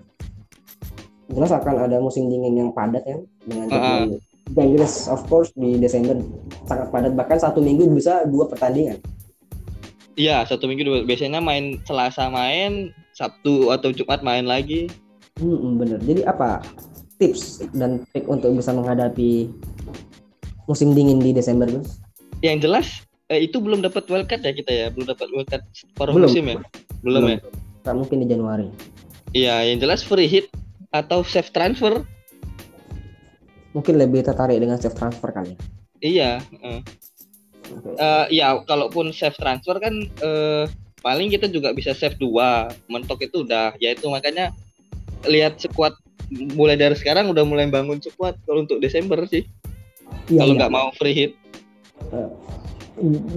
jelas 1.32 1.52
akan 1.56 1.76
ada 1.88 1.98
musim 2.04 2.28
dingin 2.28 2.54
yang 2.60 2.70
padat 2.76 3.04
ya 3.08 3.18
dengan 3.48 3.66
jadwal 3.72 4.20
Liga 4.52 4.62
Inggris 4.68 5.08
of 5.08 5.24
course 5.32 5.50
di 5.56 5.80
Desember 5.80 6.20
sangat 6.68 6.92
padat 6.92 7.16
bahkan 7.16 7.40
satu 7.40 7.64
minggu 7.64 7.88
bisa 7.96 8.28
dua 8.28 8.52
pertandingan 8.52 9.00
Iya, 10.14 10.44
satu 10.44 10.68
minggu 10.68 10.84
dua. 10.84 11.00
Biasanya 11.02 11.40
main 11.40 11.80
Selasa 11.84 12.28
main, 12.28 12.92
Sabtu 13.12 13.72
atau 13.72 13.92
Jumat 13.92 14.22
main 14.22 14.44
lagi. 14.44 14.92
hmm, 15.40 15.80
bener 15.80 15.98
jadi 16.04 16.28
apa 16.28 16.62
tips 17.18 17.66
dan 17.74 18.04
trik 18.12 18.28
untuk 18.28 18.52
bisa 18.54 18.70
menghadapi 18.70 19.48
musim 20.66 20.92
dingin 20.92 21.18
di 21.18 21.32
Desember 21.32 21.66
Gus? 21.66 21.98
Yang 22.42 22.58
jelas 22.62 22.88
eh, 23.28 23.46
itu 23.46 23.58
belum 23.58 23.80
dapat 23.80 24.06
wildcard 24.06 24.42
ya 24.42 24.52
kita 24.52 24.72
ya, 24.72 24.86
belum 24.90 25.08
dapat 25.08 25.28
wildcard 25.32 25.64
paruh 25.96 26.14
Belum. 26.14 26.28
musim 26.28 26.44
ya. 26.46 26.58
Belum, 27.02 27.26
ya. 27.28 27.40
Tak 27.82 27.96
mungkin 27.96 28.22
di 28.22 28.28
Januari 28.28 28.68
Iya, 29.32 29.64
yang 29.66 29.80
jelas 29.80 30.04
free 30.04 30.28
hit 30.28 30.52
atau 30.92 31.24
safe 31.24 31.50
transfer. 31.50 32.04
mungkin 33.72 33.96
lebih 33.96 34.20
tertarik 34.22 34.60
dengan 34.60 34.76
safe 34.76 34.92
transfer 34.94 35.32
kali 35.32 35.56
ya 35.56 35.58
Iya. 36.04 36.32
eh. 36.60 36.80
Eh, 37.98 38.26
ya 38.42 38.60
kalaupun 38.64 39.12
safe 39.12 39.36
transfer 39.36 39.80
kan 39.80 39.94
eh, 40.06 40.66
paling 41.02 41.32
kita 41.32 41.48
juga 41.48 41.72
bisa 41.72 41.96
save 41.96 42.16
dua. 42.20 42.70
Mentok 42.92 43.24
itu 43.26 43.44
udah, 43.44 43.74
ya 43.80 43.96
itu 43.96 44.06
makanya 44.08 44.52
lihat 45.26 45.58
sekuat 45.62 45.94
mulai 46.56 46.80
dari 46.80 46.96
sekarang 46.96 47.28
udah 47.32 47.44
mulai 47.44 47.68
bangun 47.68 48.00
sekuat 48.00 48.40
kalau 48.48 48.64
untuk 48.64 48.80
Desember 48.80 49.20
sih. 49.28 49.44
Iya, 50.28 50.44
kalau 50.44 50.54
iya. 50.54 50.60
nggak 50.60 50.74
mau 50.74 50.90
free 50.96 51.16
hit. 51.16 51.32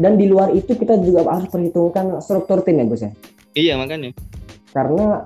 dan 0.03 0.19
di 0.19 0.27
luar 0.29 0.51
itu 0.53 0.75
kita 0.75 0.99
juga 1.01 1.25
harus 1.31 1.49
perhitungkan 1.49 2.19
struktur 2.21 2.61
tim 2.67 2.83
ya 2.83 2.85
Gus 2.85 3.03
ya 3.07 3.13
Iya 3.55 3.75
makanya. 3.79 4.11
karena 4.75 5.25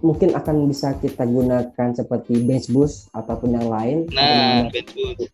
mungkin 0.00 0.32
akan 0.32 0.64
bisa 0.64 0.96
kita 0.96 1.28
gunakan 1.28 1.88
seperti 1.92 2.40
bench 2.40 2.72
boost 2.72 3.12
ataupun 3.12 3.52
yang 3.52 3.68
lain 3.68 4.08
Nah, 4.16 4.72
bench 4.72 4.90
boost. 4.96 5.28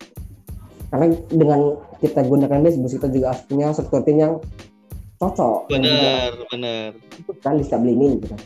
Karena 0.87 1.07
dengan 1.29 1.61
kita 1.99 2.21
gunakan 2.23 2.59
bench 2.61 2.79
boost 2.79 2.95
kita 2.97 3.09
juga 3.09 3.27
harus 3.33 3.43
punya 3.45 3.67
struktur 3.71 4.01
tim 4.03 4.19
yang 4.19 4.35
cocok 5.17 5.67
juga 5.67 5.73
bener 5.73 6.31
bener. 6.49 6.89
kan 7.41 7.57
di 7.57 7.65
setiap 7.65 7.83
lini 7.83 8.21
gitu. 8.21 8.37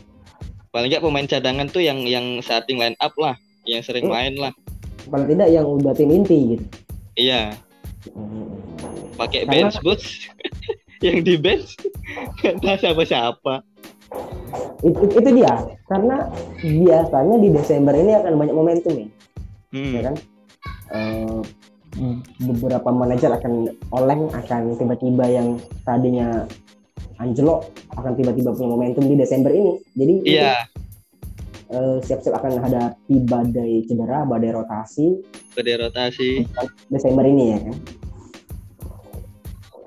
Paling 0.71 0.87
nggak 0.87 1.03
pemain 1.03 1.27
cadangan 1.27 1.67
tuh 1.67 1.83
yang 1.83 1.99
yang 2.01 2.39
starting 2.39 2.79
line 2.79 2.95
up 2.97 3.11
lah, 3.15 3.35
yang 3.65 3.81
sering 3.81 4.07
Hmm. 4.07 4.15
main 4.15 4.33
lah. 4.35 4.53
paling 5.03 5.27
tidak 5.27 5.49
yang 5.49 5.65
udah 5.65 5.91
tim 5.91 6.09
inti 6.09 6.55
gitu 6.55 6.65
Iya, 7.13 7.51
Hmm. 8.07 8.47
pakai 9.13 9.43
bench 9.43 9.81
boost. 9.81 10.29
yang 11.05 11.21
di 11.21 11.35
bench 11.35 11.73
nggak 12.39 12.55
tahu 12.57 12.77
siapa 12.79 13.03
siapa. 13.03 13.53
itu, 14.81 15.01
itu 15.11 15.29
dia 15.33 15.53
karena 15.85 16.29
biasanya 16.59 17.35
di 17.37 17.49
Desember 17.49 17.93
ini 17.93 18.11
akan 18.13 18.33
banyak 18.35 18.53
momentum 18.53 18.93
ya 18.95 19.07
Hmm. 19.71 19.93
ya 19.93 20.01
kan 20.03 20.15
Eh, 20.91 21.39
beberapa 22.39 22.89
manajer 22.89 23.31
akan 23.35 23.67
oleng 23.91 24.31
akan 24.31 24.79
tiba-tiba 24.79 25.25
yang 25.27 25.47
tadinya 25.83 26.47
anjlok 27.19 27.67
akan 27.99 28.15
tiba-tiba 28.15 28.55
punya 28.55 28.69
momentum 28.71 29.05
di 29.05 29.15
Desember 29.19 29.51
ini 29.51 29.75
jadi 29.93 30.13
Iya, 30.23 30.53
eh, 31.75 31.97
siap-siap 32.07 32.39
akan 32.39 32.63
hadapi 32.63 33.15
badai 33.27 33.83
cedera 33.85 34.23
badai 34.23 34.55
rotasi 34.55 35.19
pada 35.51 35.87
rotasi. 35.87 36.47
Desember 36.87 37.27
ini 37.27 37.55
ya 37.55 37.59
kan 37.59 37.77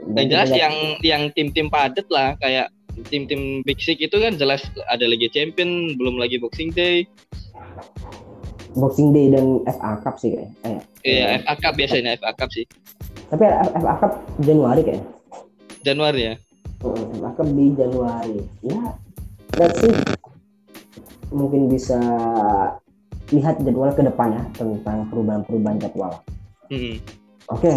Dan 0.04 0.24
jelas 0.28 0.52
yang 0.52 1.00
yang 1.00 1.22
tim-tim 1.32 1.72
padat 1.72 2.04
lah 2.12 2.36
kayak 2.36 2.68
tim-tim 3.08 3.64
Big 3.66 3.80
Six 3.82 3.98
itu 3.98 4.16
kan 4.20 4.38
jelas 4.38 4.62
ada 4.86 5.02
Liga 5.08 5.26
Champion, 5.32 5.98
belum 5.98 6.20
lagi 6.20 6.38
Boxing 6.38 6.70
Day. 6.76 7.08
Boxing 8.74 9.10
Day 9.10 9.26
dan 9.28 9.44
FA 9.64 9.98
Cup 10.00 10.18
sih 10.18 10.30
kayaknya 10.30 10.54
eh, 10.64 10.78
Iya, 11.04 11.24
FA 11.40 11.54
Cup 11.58 11.74
biasanya 11.74 12.16
FA 12.16 12.32
Cup 12.34 12.50
sih. 12.50 12.64
tapi 13.26 13.42
FA 13.72 13.94
Cup 13.96 14.12
Januari 14.38 14.80
kayaknya 14.82 15.06
Januari 15.82 16.20
ya. 16.22 16.34
Heeh, 16.80 17.04
FA 17.16 17.30
Cup 17.32 17.48
di 17.48 17.66
Januari 17.72 18.36
ya 18.62 18.82
let's 19.54 19.78
see 19.78 19.94
mungkin 21.30 21.66
bisa 21.66 21.98
lihat 23.30 23.56
jadwal 23.58 23.90
ke 23.90 24.02
depan 24.02 24.30
ya 24.30 24.42
tentang 24.54 25.08
perubahan-perubahan 25.08 25.78
jadwal 25.80 26.12
Hmm. 26.64 26.96
Oke. 27.46 27.68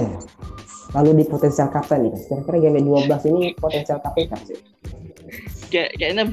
Lalu 0.96 1.20
di 1.20 1.26
potensial 1.28 1.68
kapten 1.68 2.08
nih, 2.08 2.16
kira-kira 2.24 2.72
game 2.72 2.80
12 2.80 3.04
ini 3.28 3.52
potensial 3.54 4.00
kapten 4.00 4.32
sih? 4.48 4.56
Kayak 5.68 5.92
kayaknya 6.00 6.24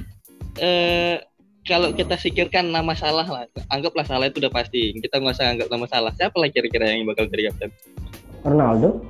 eh 0.56 1.18
kalau 1.64 1.96
kita 1.96 2.20
pikirkan 2.20 2.68
nama 2.68 2.92
salah 2.92 3.24
lah, 3.24 3.44
anggaplah 3.72 4.04
salah 4.04 4.28
itu 4.28 4.36
udah 4.40 4.52
pasti. 4.52 4.92
Kita 5.00 5.16
nggak 5.16 5.34
usah 5.34 5.46
anggap 5.56 5.68
nama 5.72 5.86
salah. 5.88 6.12
Siapa 6.12 6.36
lah 6.36 6.52
kira-kira 6.52 6.92
yang 6.92 7.08
bakal 7.08 7.24
jadi 7.32 7.48
kapten? 7.50 7.72
Ronaldo, 8.44 9.00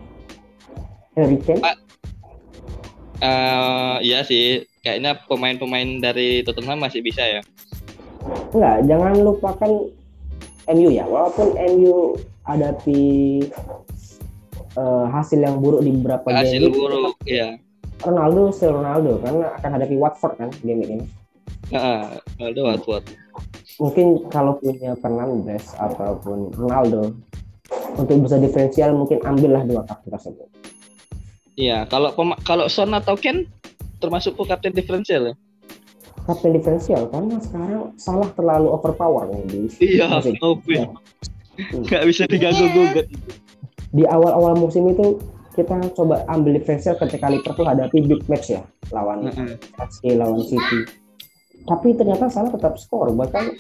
Harry 1.19 1.39
Kane. 1.43 1.63
Ah. 1.67 1.77
Eh, 3.25 3.97
iya 4.07 4.23
sih, 4.27 4.67
kayaknya 4.83 5.19
pemain-pemain 5.27 5.99
dari 6.03 6.43
Tottenham 6.47 6.83
masih 6.83 7.03
bisa 7.03 7.23
ya. 7.23 7.43
Enggak, 8.55 8.87
jangan 8.87 9.15
lupakan 9.23 9.73
MU 10.71 10.91
ya. 10.95 11.07
Walaupun 11.11 11.59
MU 11.59 12.19
hadapi 12.47 13.03
eh, 14.79 15.07
hasil 15.11 15.39
yang 15.43 15.59
buruk 15.59 15.83
di 15.83 15.91
beberapa 15.95 16.31
Hasil 16.31 16.71
game, 16.71 16.75
buruk, 16.75 17.17
ya. 17.27 17.59
Ronaldo 18.05 18.53
still 18.53 18.77
Ronaldo 18.77 19.23
karena 19.25 19.57
akan 19.57 19.71
hadapi 19.81 19.97
Watford 19.97 20.35
kan 20.37 20.51
game 20.63 20.83
ini. 20.85 20.97
Heeh, 21.73 22.21
Ronaldo 22.39 22.61
Watford. 22.67 23.05
Mungkin 23.83 24.07
kalau 24.31 24.59
punya 24.63 24.95
Fernandes 24.99 25.75
ataupun 25.79 26.55
Ronaldo 26.55 27.15
untuk 27.99 28.17
bisa 28.23 28.39
diferensial 28.39 28.95
mungkin 28.95 29.23
ambillah 29.23 29.67
dua 29.67 29.83
kartu 29.87 30.11
tersebut. 30.11 30.49
Iya, 31.55 31.87
kalau 31.87 32.11
kalau 32.43 32.67
Son 32.67 32.91
atau 32.95 33.15
Ken 33.15 33.47
termasuk 34.03 34.35
kapten 34.47 34.75
diferensial 34.75 35.33
ya? 35.33 35.35
Kapten 36.27 36.55
diferensial 36.55 37.07
karena 37.11 37.39
sekarang 37.39 37.95
salah 37.99 38.31
terlalu 38.35 38.69
overpower 38.75 39.31
nih 39.31 39.43
di 39.47 39.61
Iya, 39.99 40.19
oke. 40.43 40.77
Nggak 41.87 42.03
bisa 42.11 42.23
diganggu 42.27 42.67
gugat. 42.75 43.07
Di 43.95 44.03
awal-awal 44.11 44.59
musim 44.59 44.91
itu 44.91 45.23
kita 45.55 45.79
coba 45.95 46.27
ambil 46.27 46.59
diferensial 46.59 46.99
ketika 46.99 47.31
Liverpool 47.31 47.67
hadapi 47.67 48.03
big 48.03 48.27
match 48.27 48.51
ya 48.51 48.67
lawan. 48.91 49.31
Chelsea 49.79 50.19
lawan 50.19 50.43
City. 50.43 51.04
Tapi 51.65 51.97
ternyata 51.97 52.29
salah 52.29 52.53
tetap 52.53 52.77
skor 52.77 53.09
bahkan 53.17 53.49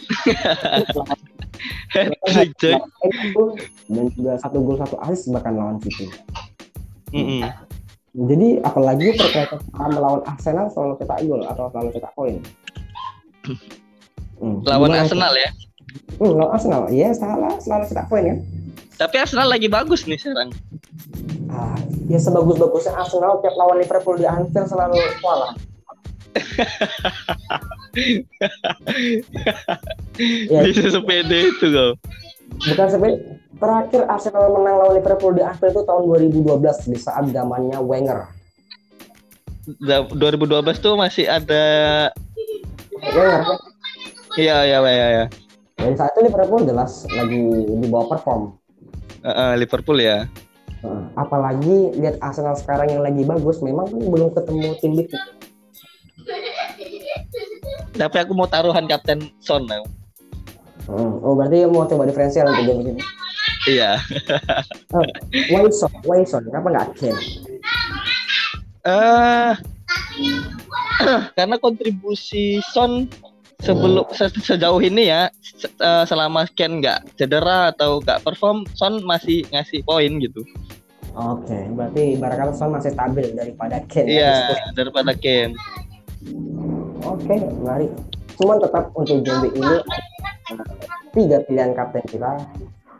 dan 3.88 4.06
juga 4.12 4.32
satu 4.37 4.58
gol 4.61 4.76
satu 4.76 4.96
assist 5.00 5.32
bahkan 5.32 5.56
lawan 5.56 5.80
City. 5.80 6.11
Mm-mm. 7.14 7.49
Jadi 8.14 8.62
apalagi 8.62 9.16
terkait 9.18 9.50
melawan 9.75 10.23
Arsenal 10.28 10.68
selalu 10.70 11.00
cetak 11.02 11.18
gol 11.26 11.42
atau 11.49 11.66
selalu 11.73 11.88
cetak 11.96 12.12
poin. 12.14 12.37
Hmm, 14.38 14.61
Lawan 14.66 14.90
gimana? 14.92 15.02
Arsenal 15.06 15.32
ya. 15.34 15.50
Hmm, 16.18 16.32
lawan 16.37 16.50
Arsenal. 16.54 16.82
Iya 16.90 17.08
salah 17.14 17.54
selalu 17.58 17.84
cetak 17.90 18.06
poin 18.12 18.25
kan. 18.26 18.38
Tapi 18.94 19.14
Arsenal 19.18 19.49
lagi 19.50 19.66
bagus 19.66 20.06
nih 20.06 20.18
sekarang. 20.18 20.54
Ah, 21.50 21.78
ya 22.11 22.18
sebagus-bagusnya 22.18 22.94
Arsenal 22.99 23.38
tiap 23.42 23.54
lawan 23.58 23.78
Liverpool 23.78 24.18
di 24.18 24.26
Anfield 24.26 24.66
selalu 24.70 24.99
kalah. 25.23 25.54
Ya, 30.49 30.61
Bisa 30.64 30.84
sepede 30.90 31.38
itu 31.50 31.66
kau. 31.73 31.92
bukan 32.54 32.87
sebenarnya 32.87 33.18
terakhir 33.58 34.02
Arsenal 34.06 34.46
menang 34.54 34.76
lawan 34.78 34.94
Liverpool 34.99 35.32
di 35.34 35.42
Anfield 35.42 35.75
itu 35.75 35.82
tahun 35.82 36.02
2012 36.06 36.90
di 36.90 36.99
saat 36.99 37.25
zamannya 37.30 37.78
Wenger. 37.82 38.30
Da- 39.80 40.06
2012 40.12 40.76
tuh 40.78 40.94
masih 40.94 41.26
ada 41.26 41.64
Wenger 42.94 43.40
kan? 43.42 43.58
Iya, 44.34 44.56
iya, 44.66 44.78
iya, 44.82 45.06
iya. 45.08 45.25
Dan 45.78 45.94
saat 45.94 46.14
itu 46.14 46.30
Liverpool 46.30 46.62
jelas 46.66 47.06
lagi 47.11 47.42
di 47.66 47.87
bawah 47.90 48.14
perform. 48.14 48.42
Heeh, 49.25 49.52
Liverpool 49.58 49.99
ya. 49.99 50.28
Apalagi 51.16 51.96
lihat 51.96 52.20
Arsenal 52.20 52.54
sekarang 52.58 52.92
yang 52.92 53.02
lagi 53.02 53.25
bagus, 53.25 53.64
memang 53.64 53.88
belum 53.88 54.37
ketemu 54.37 54.68
tim 54.84 54.92
big. 55.00 55.08
Tapi 57.95 58.16
aku 58.19 58.33
mau 58.33 58.47
taruhan 58.47 58.85
kapten 58.85 59.31
Son. 59.38 59.64
Now. 59.64 59.85
Hmm, 60.85 61.16
Oh 61.21 61.33
berarti 61.33 61.64
mau 61.64 61.85
coba 61.85 62.04
diferensial 62.04 62.45
untuk 62.47 62.64
game 62.66 62.81
ini. 62.85 63.02
Iya. 63.66 63.97
Why 65.49 65.64
Son? 65.71 65.93
Why 66.04 66.21
Son? 66.25 66.45
Kenapa 66.45 66.69
nggak 66.71 66.88
Kane? 66.95 67.23
Eh 68.84 69.52
karena 71.32 71.56
kontribusi 71.56 72.60
Son 72.67 73.08
sebelum 73.58 74.04
se- 74.13 74.28
sejauh 74.37 74.76
ini 74.78 75.08
ya 75.08 75.32
se- 75.41 75.73
eh, 75.73 76.04
selama 76.04 76.45
Ken 76.50 76.84
nggak 76.84 77.17
cedera 77.17 77.73
atau 77.73 78.04
nggak 78.04 78.21
perform 78.21 78.69
Son 78.73 79.00
masih 79.02 79.49
ngasih 79.49 79.80
poin 79.82 80.13
gitu. 80.21 80.45
Oke, 81.15 81.54
berarti 81.71 82.19
ibarat 82.19 82.37
kata 82.37 82.52
Son 82.52 82.69
masih 82.69 82.93
stabil 82.93 83.32
daripada 83.32 83.80
Kane. 83.87 84.10
Iya 84.10 84.37
daripada 84.75 85.15
Ken. 85.15 85.56
Oke, 87.04 87.34
menarik. 87.37 87.91
Cuman 88.34 88.58
tetap 88.58 88.91
untuk 88.97 89.23
week 89.23 89.54
ini 89.54 89.76
tiga 91.15 91.37
pilihan 91.47 91.71
kapten 91.76 92.04
kita. 92.10 92.30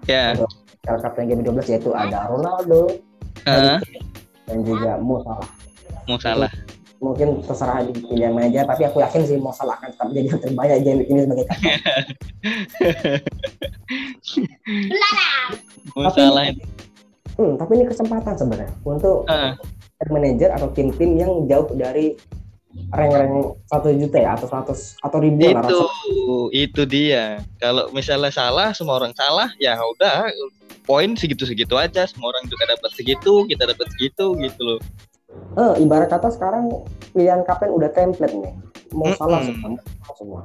Ya. 0.07 0.37
Kalau 0.85 0.99
kapten 1.01 1.27
game 1.33 1.43
12 1.43 1.73
yaitu 1.75 1.91
ada 1.97 2.29
Ronaldo 2.29 2.93
Heeh, 3.49 3.81
dan 4.45 4.59
juga 4.63 5.01
Mo 5.01 5.19
Salah. 6.21 6.53
Mungkin 7.01 7.45
terserah 7.45 7.85
di 7.85 7.93
pilihan 8.01 8.33
mana 8.33 8.49
aja, 8.49 8.65
tapi 8.65 8.85
aku 8.89 9.01
yakin 9.01 9.23
sih 9.25 9.37
Mo 9.41 9.53
Salah 9.53 9.77
akan 9.81 9.89
tetap 9.93 10.09
jadi 10.13 10.29
yang 10.29 10.41
terbanyak 10.41 10.79
game 10.85 11.01
ini 11.09 11.21
sebagai 11.25 11.45
kapten. 11.49 11.73
Tapi- 15.95 16.17
salah. 16.17 16.45
Hmm, 17.35 17.59
tapi 17.59 17.83
ini 17.83 17.85
kesempatan 17.91 18.39
sebenarnya 18.39 18.71
untuk 18.87 19.27
Heeh. 19.27 19.59
manajer 20.07 20.55
atau 20.55 20.71
tim-tim 20.71 21.19
yang 21.19 21.33
jauh 21.51 21.67
dari 21.75 22.15
rank-rank 22.91 23.35
satu 23.67 23.89
juta 23.93 24.19
ya 24.19 24.31
atau 24.35 24.47
100 24.47 24.99
atau 24.99 25.19
ribuan 25.19 25.55
lah 25.55 25.63
itu 25.63 25.79
rasa- 25.79 26.51
itu 26.53 26.83
dia. 26.85 27.25
Kalau 27.57 27.91
misalnya 27.91 28.31
salah 28.31 28.71
semua 28.71 28.99
orang 28.99 29.15
salah 29.15 29.51
ya 29.57 29.75
udah 29.77 30.31
poin 30.83 31.15
segitu-segitu 31.15 31.75
aja 31.75 32.05
semua 32.05 32.31
orang 32.31 32.45
juga 32.47 32.69
dapat 32.69 32.91
segitu 32.93 33.47
kita 33.47 33.67
dapat 33.67 33.87
segitu 33.93 34.35
gitu 34.39 34.61
loh. 34.61 34.81
Eh, 35.55 35.83
ibarat 35.83 36.07
kata 36.09 36.31
sekarang 36.31 36.71
pilihan 37.11 37.43
kapten 37.43 37.71
udah 37.71 37.91
template 37.91 38.31
nih. 38.33 38.55
Mau 38.95 39.11
Mm-mm. 39.11 39.19
salah 39.19 39.41
semua, 39.43 39.75
semua. 40.15 40.41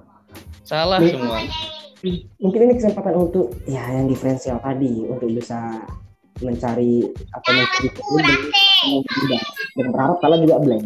Salah 0.65 0.97
Nih. 0.97 1.13
semua. 1.13 1.37
Mungkin 2.39 2.59
ini 2.63 2.73
kesempatan 2.73 3.13
untuk 3.13 3.51
ya 3.65 3.83
yang 3.91 4.07
diferensial 4.07 4.57
tadi 4.57 5.05
untuk 5.05 5.29
bisa 5.29 5.83
mencari 6.39 7.03
atau 7.29 7.49
mencari 7.51 7.87
dan 9.75 9.85
berharap 9.91 10.17
kalah 10.17 10.39
juga 10.39 10.55
blank. 10.57 10.85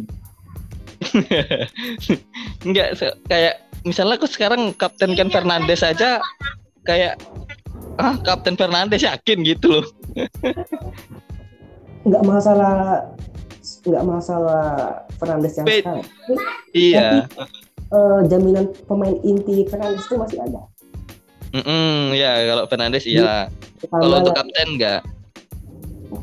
Enggak 2.65 2.89
kayak 3.29 3.63
misalnya 3.85 4.15
aku 4.17 4.27
sekarang 4.27 4.73
Kapten 4.73 5.13
Ken 5.13 5.29
Fernandes 5.29 5.83
aja 5.85 6.19
kayak 6.87 7.19
ah 8.01 8.17
Kapten 8.21 8.57
Fernandes 8.57 9.03
yakin 9.05 9.45
gitu 9.45 9.79
loh. 9.79 9.85
Nggak 12.07 12.23
masalah 12.27 13.07
nggak 13.83 14.03
masalah 14.03 14.63
Fernandes 15.19 15.55
yang 15.59 15.67
sekarang. 15.67 16.03
Iya. 16.75 17.27
Eh, 17.93 18.19
jaminan 18.31 18.71
pemain 18.87 19.15
inti 19.21 19.67
Fernandes 19.67 20.03
itu 20.07 20.15
masih 20.19 20.39
ada. 20.39 20.61
Mm-mm, 21.53 22.17
ya 22.17 22.31
kalau 22.49 22.63
Fernandes 22.65 23.05
iya. 23.05 23.47
Kalau 23.87 24.23
untuk 24.23 24.33
kapten 24.33 24.69
enggak. 24.79 25.01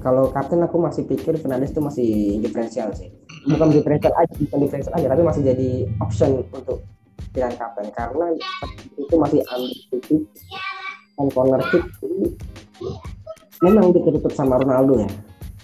kalau 0.07 0.31
kapten 0.31 0.63
aku 0.63 0.79
masih 0.79 1.03
pikir 1.03 1.35
Fernandes 1.39 1.75
itu 1.75 1.83
masih 1.83 2.09
diferensial 2.43 2.91
sih. 2.95 3.11
Bukan 3.49 3.69
diferensial 3.73 4.13
aja, 4.17 4.35
bukan 4.37 4.59
diferensial 4.61 4.95
aja, 4.97 5.07
tapi 5.09 5.23
masih 5.25 5.43
jadi 5.47 5.71
option 6.03 6.45
untuk 6.53 6.85
pilihan 7.31 7.55
kapten 7.57 7.89
karena 7.95 8.27
itu 8.99 9.15
masih 9.15 9.41
titik 9.93 10.23
dan 11.15 11.29
corner 11.31 11.63
kick 11.71 11.85
jadi 12.03 12.27
memang 13.61 13.93
ditutup 13.93 14.33
sama 14.33 14.59
Ronaldo 14.59 15.05
ya. 15.05 15.11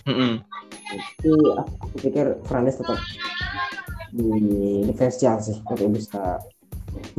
Mm-mm. 0.06 0.44
Tapi 0.86 1.00
aku, 1.02 1.32
aku 1.58 1.96
pikir 2.06 2.26
Fernandes 2.46 2.78
tetap 2.78 3.00
di 4.14 4.30
diferensial 4.86 5.42
sih 5.42 5.58
untuk 5.66 5.90
bisa 5.90 6.38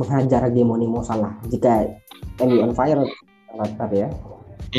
menghajar 0.00 0.48
hegemoni 0.48 0.88
Mo 0.88 1.04
Salah 1.04 1.36
jika 1.50 1.86
MU 2.40 2.64
on 2.64 2.72
fire 2.72 3.04
tetap 3.52 3.90
ya. 3.92 4.08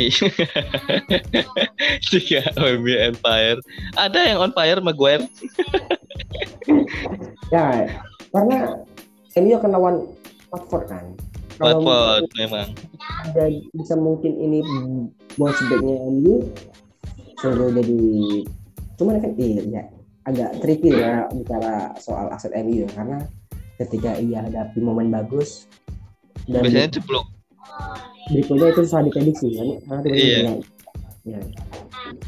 Tiga 2.10 2.42
OMB 2.58 2.88
Empire. 3.16 3.60
Ada 3.98 4.20
yang 4.34 4.38
on 4.42 4.54
fire 4.54 4.82
Maguire. 4.82 5.26
Ya, 7.50 7.90
karena 8.30 8.86
MU 9.34 9.58
akan 9.58 9.72
lawan 9.74 9.96
Watford 10.54 10.86
kan. 10.86 11.18
Watford 11.58 12.30
memang. 12.38 12.78
ada 13.26 13.50
bisa 13.74 13.98
mungkin 13.98 14.38
ini 14.38 14.62
bounce 15.34 15.58
back-nya 15.68 15.98
MU 16.14 16.46
selalu 17.42 17.82
jadi 17.82 18.00
cuman 19.02 19.24
kan 19.24 19.34
iya 19.40 19.64
ya, 19.66 19.84
agak 20.28 20.62
tricky 20.62 20.94
ya 20.94 21.26
bicara 21.34 21.96
soal 21.98 22.30
aset 22.32 22.54
MU 22.64 22.86
ya 22.86 22.90
karena 22.94 23.18
ketika 23.80 24.20
ia 24.20 24.44
hadapi 24.44 24.80
momen 24.84 25.10
bagus 25.10 25.66
dan 26.48 26.64
Biasanya 26.64 27.00
jeblok. 27.00 27.28
Berikutnya 28.30 28.68
itu 28.70 28.82
susah 28.86 29.02
diprediksi 29.02 29.48
kan 29.54 29.68
karena 29.82 30.00
tiba-tiba 30.02 30.22
Iya. 30.22 30.38
bilang, 30.40 30.60
ya. 31.26 31.40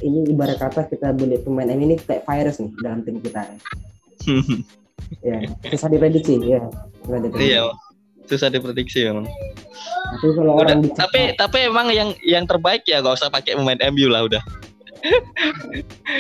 ini 0.02 0.20
ibarat 0.28 0.58
kata 0.58 0.82
kita 0.88 1.14
beli 1.14 1.38
pemain 1.38 1.70
MU 1.70 1.86
ini 1.86 1.96
kayak 1.98 2.26
virus 2.26 2.58
nih 2.58 2.72
dalam 2.82 3.00
tim 3.02 3.18
kita 3.18 3.42
ya 5.28 5.38
susah 5.68 5.90
diprediksi 5.90 6.38
ya 6.42 6.62
susah 7.02 7.20
diprediksi. 7.20 7.50
iya. 7.50 7.62
Susah 8.22 8.48
diprediksi 8.48 9.02
memang. 9.04 9.28
tapi 10.14 10.28
kalau 10.32 10.56
Udah, 10.56 10.72
orang 10.72 10.88
tapi 10.94 11.36
tapi 11.36 11.58
emang 11.68 11.92
yang 11.92 12.10
yang 12.24 12.46
terbaik 12.46 12.86
ya 12.86 13.02
gak 13.02 13.18
usah 13.18 13.28
pakai 13.28 13.58
pemain 13.58 13.76
MU 13.92 14.08
lah 14.08 14.24
udah. 14.24 14.40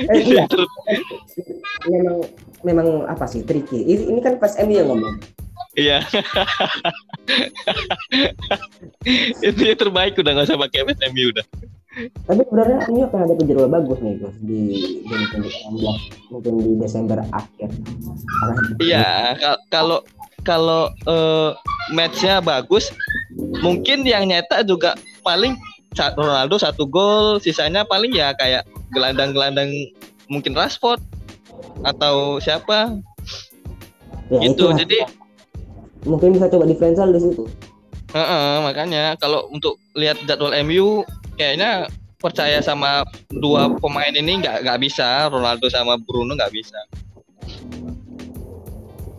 Eh, 0.09 0.19
iya, 0.25 0.43
memang 1.93 2.15
memang 2.65 2.87
apa 3.05 3.29
sih 3.29 3.45
tricky. 3.45 3.85
Ini, 3.85 4.11
ini 4.11 4.19
kan 4.19 4.41
pas 4.41 4.57
MU 4.59 4.73
yang 4.73 4.89
ngomong. 4.89 5.21
Iya. 5.71 6.03
itu 9.39 9.61
yang 9.63 9.79
terbaik 9.79 10.19
udah 10.19 10.31
nggak 10.35 10.47
usah 10.51 10.59
pakai 10.59 10.83
MSMU 10.83 11.31
udah. 11.31 11.45
Tapi 12.23 12.41
sebenarnya 12.47 12.79
ini 12.87 12.99
akan 13.03 13.19
ada 13.27 13.33
jadwal 13.43 13.67
bagus 13.67 13.99
nih 13.99 14.15
Gus 14.19 14.35
di 14.39 14.61
2016 15.11 16.31
mungkin 16.31 16.53
di 16.63 16.71
Desember 16.79 17.19
akhir. 17.35 17.69
Iya, 18.79 19.35
kalau 19.67 19.99
kalau 20.47 20.87
uh, 21.07 21.51
matchnya 21.91 22.39
bagus, 22.39 22.95
mungkin 23.59 24.07
yang 24.07 24.27
nyetak 24.31 24.63
juga 24.63 24.95
paling 25.23 25.59
Ronaldo 26.15 26.55
satu 26.55 26.87
gol, 26.87 27.43
sisanya 27.43 27.83
paling 27.83 28.15
ya 28.15 28.31
kayak 28.39 28.63
gelandang-gelandang 28.95 29.67
mungkin 30.31 30.55
Rashford 30.55 31.03
atau 31.83 32.39
siapa. 32.39 32.95
Ya, 34.31 34.47
gitu. 34.47 34.71
Jadi 34.71 35.03
mungkin 36.05 36.35
bisa 36.35 36.49
coba 36.49 36.65
diferensial 36.65 37.13
di 37.13 37.19
situ. 37.21 37.43
Uh 38.11 38.19
-uh, 38.19 38.53
makanya 38.67 39.15
kalau 39.15 39.47
untuk 39.53 39.79
lihat 39.95 40.19
jadwal 40.27 40.51
MU 40.67 41.07
kayaknya 41.39 41.87
percaya 42.19 42.59
sama 42.61 43.01
dua 43.33 43.71
pemain 43.81 44.13
ini 44.13 44.43
nggak 44.43 44.67
nggak 44.67 44.79
bisa 44.83 45.31
Ronaldo 45.31 45.65
sama 45.71 45.95
Bruno 45.97 46.35
nggak 46.35 46.53
bisa. 46.53 46.79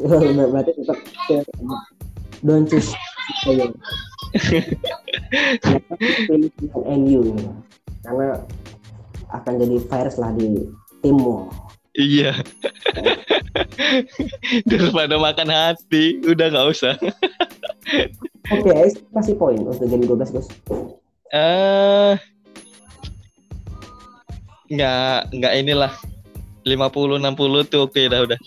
Berarti 0.03 0.71
tetap 0.77 0.99
don't 2.43 2.67
choose 2.67 2.95
pilih 3.47 3.71
MU 6.87 7.23
karena 8.03 8.29
akan 9.33 9.53
jadi 9.57 9.77
virus 9.79 10.17
lah 10.19 10.31
di 10.35 10.69
timmu. 11.01 11.49
Iya. 11.97 12.37
Daripada 14.71 15.15
makan 15.21 15.49
hati, 15.53 16.21
udah 16.25 16.47
nggak 16.53 16.69
usah. 16.73 16.95
Oke, 18.51 18.69
okay, 18.69 18.93
kasih 19.13 19.35
poin 19.37 19.61
untuk 19.61 19.87
game 19.87 20.05
12, 20.05 20.35
Gus. 20.35 20.49
Eh 21.33 21.39
uh, 21.39 22.13
nggak 24.73 25.37
nggak 25.37 25.53
inilah 25.61 25.93
50 26.65 27.21
60 27.21 27.69
tuh 27.69 27.85
oke 27.89 27.93
okay 27.93 28.09
dah 28.09 28.25
udah. 28.25 28.39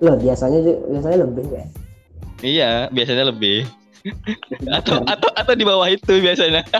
Loh, 0.00 0.16
biasanya 0.16 0.58
biasanya 0.88 1.18
lebih 1.28 1.46
ya. 1.52 1.64
Iya, 2.40 2.70
biasanya 2.90 3.28
lebih. 3.28 3.68
atau 4.80 5.04
atau 5.04 5.28
atau 5.36 5.52
di 5.52 5.60
bawah 5.60 5.84
itu 5.92 6.24
biasanya. 6.24 6.64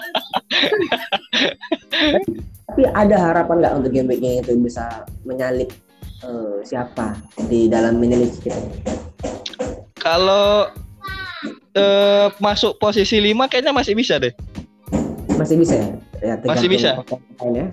Tapi 2.70 2.83
ada 2.96 3.16
harapan 3.18 3.61
nggak 3.61 3.74
untuk 3.76 3.92
game 3.92 4.09
itu 4.16 4.56
bisa 4.56 5.04
menyalip 5.28 5.68
uh, 6.24 6.61
siapa 6.64 7.16
di 7.48 7.68
dalam 7.68 8.00
mini 8.00 8.28
kita? 8.28 8.56
Kalau 10.00 10.68
uh, 11.76 12.26
masuk 12.40 12.76
posisi 12.80 13.20
5 13.20 13.50
kayaknya 13.52 13.72
masih 13.72 13.94
bisa 13.96 14.16
deh. 14.20 14.33
Masih 15.37 15.56
bisa 15.56 15.74
ya? 15.76 15.88
ya 16.20 16.35
masih 16.44 16.68
bisa. 16.68 16.90
Ya. 17.52 17.66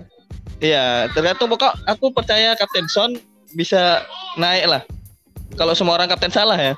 Iya, 0.58 0.86
tergantung 1.12 1.52
pokok 1.52 1.70
aku 1.86 2.10
percaya 2.10 2.56
Kapten 2.56 2.88
Son 2.88 3.14
bisa 3.52 4.02
naik 4.40 4.66
lah. 4.68 4.82
Kalau 5.56 5.72
semua 5.72 5.96
orang 5.98 6.12
kapten 6.12 6.30
salah 6.30 6.54
ya. 6.54 6.74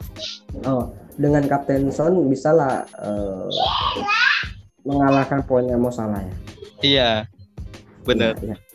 Oh, 0.64 0.94
dengan 1.18 1.44
Kapten 1.44 1.90
Son 1.92 2.16
bisa 2.30 2.54
lah 2.54 2.86
uh, 2.96 3.44
mengalahkan 4.86 5.44
poinnya 5.44 5.76
mau 5.76 5.92
salah 5.92 6.22
ya. 6.22 6.34
Iya, 6.80 7.10
benar. 8.06 8.38
Iya, 8.40 8.56
iya 8.56 8.69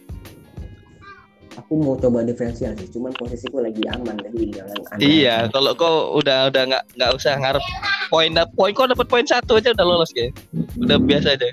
aku 1.65 1.73
mau 1.81 1.97
coba 1.97 2.21
diferensial 2.21 2.77
sih. 2.77 2.85
Cuman 2.93 3.09
posisiku 3.17 3.57
lagi 3.57 3.81
aman 3.89 4.13
jadi 4.21 4.61
jangan 4.61 4.77
aneh 4.93 5.01
iya 5.01 5.49
kalau 5.49 5.73
kau 5.73 6.13
udah 6.21 6.53
udah 6.53 6.63
nggak 6.69 6.83
nggak 6.93 7.11
usah 7.17 7.33
ngarep 7.41 7.65
poin 8.13 8.29
poin 8.53 8.71
kau 8.77 8.85
dapat 8.85 9.09
poin 9.09 9.25
satu 9.25 9.57
aja 9.57 9.73
udah 9.73 9.85
lolos 9.85 10.13
kayak 10.13 10.37
udah 10.77 11.01
biasa 11.01 11.33
aja. 11.33 11.49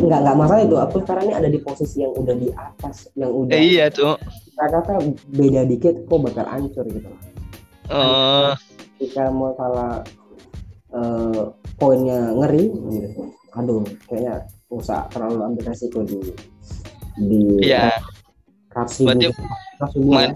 Nggak 0.00 0.18
nggak 0.22 0.36
masalah 0.38 0.62
itu. 0.62 0.76
Aku 0.78 0.96
sekarang 1.02 1.24
ini 1.26 1.34
ada 1.34 1.48
di 1.50 1.58
posisi 1.58 2.06
yang 2.06 2.14
udah 2.14 2.34
di 2.38 2.48
atas 2.54 3.10
yang 3.18 3.34
udah 3.34 3.58
eh, 3.58 3.62
iya 3.74 3.90
tuh 3.90 4.14
kata 4.68 5.00
beda 5.32 5.64
dikit 5.64 6.04
kok 6.04 6.20
bakal 6.20 6.44
hancur 6.44 6.84
gitu 6.92 7.08
uh... 7.88 8.52
jika 9.00 9.32
mau 9.32 9.56
salah 9.56 10.04
uh, 10.92 11.48
poinnya 11.80 12.36
ngeri 12.36 12.68
gitu 12.68 13.32
aduh 13.56 13.82
kayaknya 14.04 14.44
usah 14.68 15.08
terlalu 15.08 15.48
ambil 15.48 15.64
resiko 15.72 16.04
di 16.04 16.20
di 17.24 17.40
yeah 17.64 17.96
kasih 18.70 19.04
berarti 19.06 19.26
main, 19.98 20.32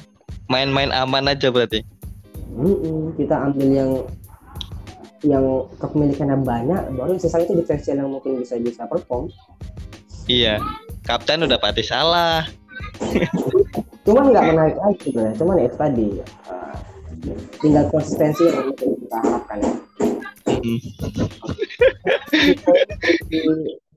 main-main 0.51 0.91
aman 0.91 1.31
aja 1.31 1.49
berarti? 1.55 1.87
Mm-mm, 2.55 3.15
kita 3.19 3.35
ambil 3.51 3.69
yang 3.71 3.91
yang 5.25 5.45
kepemilikannya 5.81 6.37
banyak 6.45 6.83
baru 7.01 7.17
sisanya 7.17 7.49
itu 7.49 7.55
diferensial 7.65 7.97
yang 8.05 8.13
mungkin 8.13 8.39
bisa 8.39 8.61
bisa 8.61 8.85
perform. 8.85 9.33
Iya. 10.29 10.61
Kapten 11.05 11.45
udah 11.49 11.57
pasti 11.57 11.83
salah. 11.85 12.45
Cuman 14.07 14.31
nggak 14.33 14.45
menarik 14.53 14.77
lagi 14.77 15.09
sebenarnya 15.09 15.37
cuman 15.41 15.57
ya 15.57 15.65
itu 15.65 15.79
tadi 15.81 16.07
uh, 16.53 16.77
tinggal 17.65 17.85
konsistensi 17.89 18.43
yang 18.45 18.69
mungkin 18.69 18.89
kita 19.01 19.19
harapkan. 19.25 19.59
Ya. 19.65 19.73
Mm. 20.65 20.81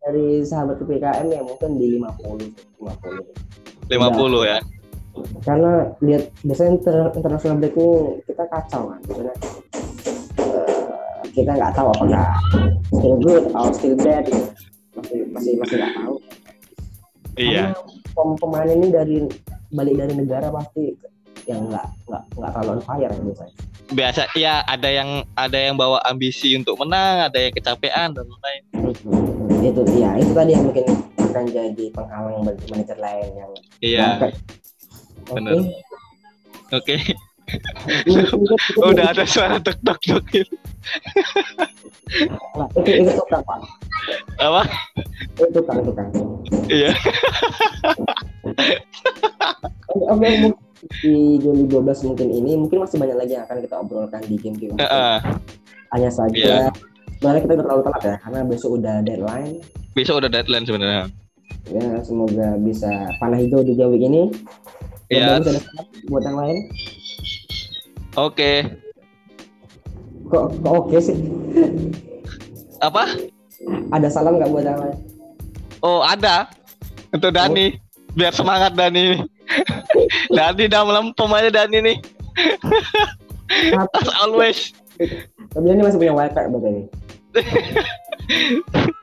dari 0.08 0.40
sahabat 0.48 0.80
PKM 0.80 1.28
ya 1.36 1.44
mungkin 1.44 1.76
di 1.76 2.00
50 2.00 2.80
50 2.80 3.77
50 3.88 4.52
ya. 4.52 4.58
Karena 5.42 5.72
lihat 6.04 6.24
biasanya 6.46 6.72
inter, 6.78 6.96
international 7.18 7.58
break 7.58 7.76
ini 7.80 8.22
kita 8.30 8.44
kacau 8.52 8.82
kan. 8.94 9.00
Maksudnya, 9.08 9.36
uh, 10.46 11.20
kita 11.34 11.52
nggak 11.58 11.74
tahu 11.74 11.88
apakah 11.96 12.28
still 12.94 13.18
good 13.24 13.44
atau 13.56 13.72
still 13.74 13.96
bad 13.98 14.24
gitu. 14.30 14.46
Masih 14.98 15.20
masih 15.34 15.52
masih 15.58 15.76
nggak 15.82 15.94
tahu. 15.98 16.16
Iya. 17.38 17.66
Karena 18.14 18.34
pemain 18.38 18.70
ini 18.70 18.88
dari 18.90 19.18
balik 19.74 19.96
dari 19.98 20.14
negara 20.18 20.48
pasti 20.50 20.94
yang 21.48 21.72
nggak 21.72 21.88
nggak 22.12 22.24
nggak 22.36 22.52
terlalu 22.52 22.72
on 22.76 22.82
fire 22.84 23.10
ya 23.10 23.22
biasanya. 23.24 23.56
Biasa 23.88 24.22
ya 24.36 24.54
ada 24.68 24.90
yang 24.92 25.10
ada 25.40 25.58
yang 25.58 25.76
bawa 25.80 26.04
ambisi 26.04 26.52
untuk 26.60 26.76
menang, 26.84 27.32
ada 27.32 27.40
yang 27.40 27.54
kecapean 27.56 28.12
dan 28.12 28.26
lain-lain. 28.28 28.64
Itu 29.64 29.82
ya 29.96 30.12
itu 30.20 30.32
tadi 30.36 30.52
yang 30.52 30.68
mungkin 30.68 30.86
akan 31.38 31.46
jadi 31.54 31.86
penghalang 31.94 32.42
bagi 32.42 32.66
manajer 32.74 32.98
lain 32.98 33.30
yang 33.38 33.52
iya. 33.86 34.08
benar. 35.30 35.54
Oke. 36.74 36.98
Okay. 36.98 37.00
udah 38.90 39.16
ada 39.16 39.24
suara 39.24 39.56
tek 39.64 39.80
tek 39.80 40.00
nah, 42.60 42.68
itu 42.76 42.92
itu 42.92 43.12
tukang 43.16 43.44
pak. 43.46 43.60
Apa? 44.42 44.68
Itu 45.40 45.48
tukang 45.56 45.80
tukang. 45.86 46.10
Iya. 46.68 46.92
Oke 50.12 50.52
di 51.02 51.42
game 51.42 51.66
12 51.66 52.08
mungkin 52.08 52.28
ini 52.30 52.52
mungkin 52.54 52.78
masih 52.86 52.98
banyak 53.02 53.18
lagi 53.18 53.34
yang 53.34 53.44
akan 53.50 53.58
kita 53.66 53.76
obrolkan 53.82 54.22
di 54.30 54.36
game-game 54.38 54.78
uh, 54.78 55.20
hanya 55.94 56.10
saja 56.14 56.38
yeah. 56.38 56.70
sebenarnya 57.18 57.42
kita 57.44 57.54
udah 57.58 57.66
terlalu 57.66 57.84
telat 57.90 58.04
ya 58.06 58.16
karena 58.22 58.40
besok 58.46 58.70
udah 58.78 58.96
deadline. 59.02 59.54
Besok 59.98 60.16
udah 60.22 60.30
deadline 60.30 60.66
sebenarnya 60.70 61.10
ya 61.68 62.00
semoga 62.04 62.56
bisa 62.60 63.12
panah 63.20 63.40
hijau 63.40 63.64
di 63.64 63.74
jauh 63.76 63.96
ini. 63.96 64.32
Ya 65.08 65.40
buat 66.12 66.24
yang 66.24 66.38
lain. 66.40 66.58
Oke. 68.18 68.34
Okay. 68.34 68.58
kok 70.28 70.52
kok 70.60 70.74
oke 70.74 70.92
okay 70.92 71.00
sih? 71.00 71.18
Apa? 72.84 73.16
Ada 73.96 74.08
salam 74.12 74.36
nggak 74.36 74.52
buat 74.52 74.66
yang 74.68 74.80
lain? 74.80 74.98
Oh 75.80 76.04
ada. 76.04 76.52
Untuk 77.16 77.32
Dani. 77.32 77.72
Oh. 77.72 77.86
biar 78.18 78.34
semangat 78.34 78.74
Dani 78.74 79.22
Dani 80.36 80.64
udah 80.66 80.82
melempem 80.84 81.30
aja 81.38 81.50
Dani 81.54 81.78
nih. 81.94 81.98
As 83.94 84.10
always. 84.20 84.74
Tapi 85.54 85.66
ini 85.70 85.86
masih 85.86 86.02
punya 86.02 86.14
wifi 86.18 86.44
berarti 86.50 86.90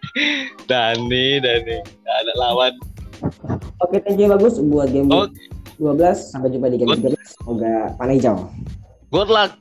Dani, 0.70 1.42
Dani, 1.42 1.76
Gak 1.82 2.16
ada 2.22 2.32
lawan. 2.38 2.72
Oke, 3.82 3.98
thank 4.06 4.22
you 4.22 4.30
bagus 4.30 4.62
buat 4.62 4.94
game 4.94 5.10
okay. 5.10 5.50
12. 5.82 5.98
Sampai 6.14 6.54
jumpa 6.54 6.70
di 6.70 6.78
game 6.78 6.94
13. 6.94 7.18
Semoga 7.42 7.90
panah 7.98 8.14
hijau. 8.14 8.36
Good 9.10 9.30
luck. 9.30 9.58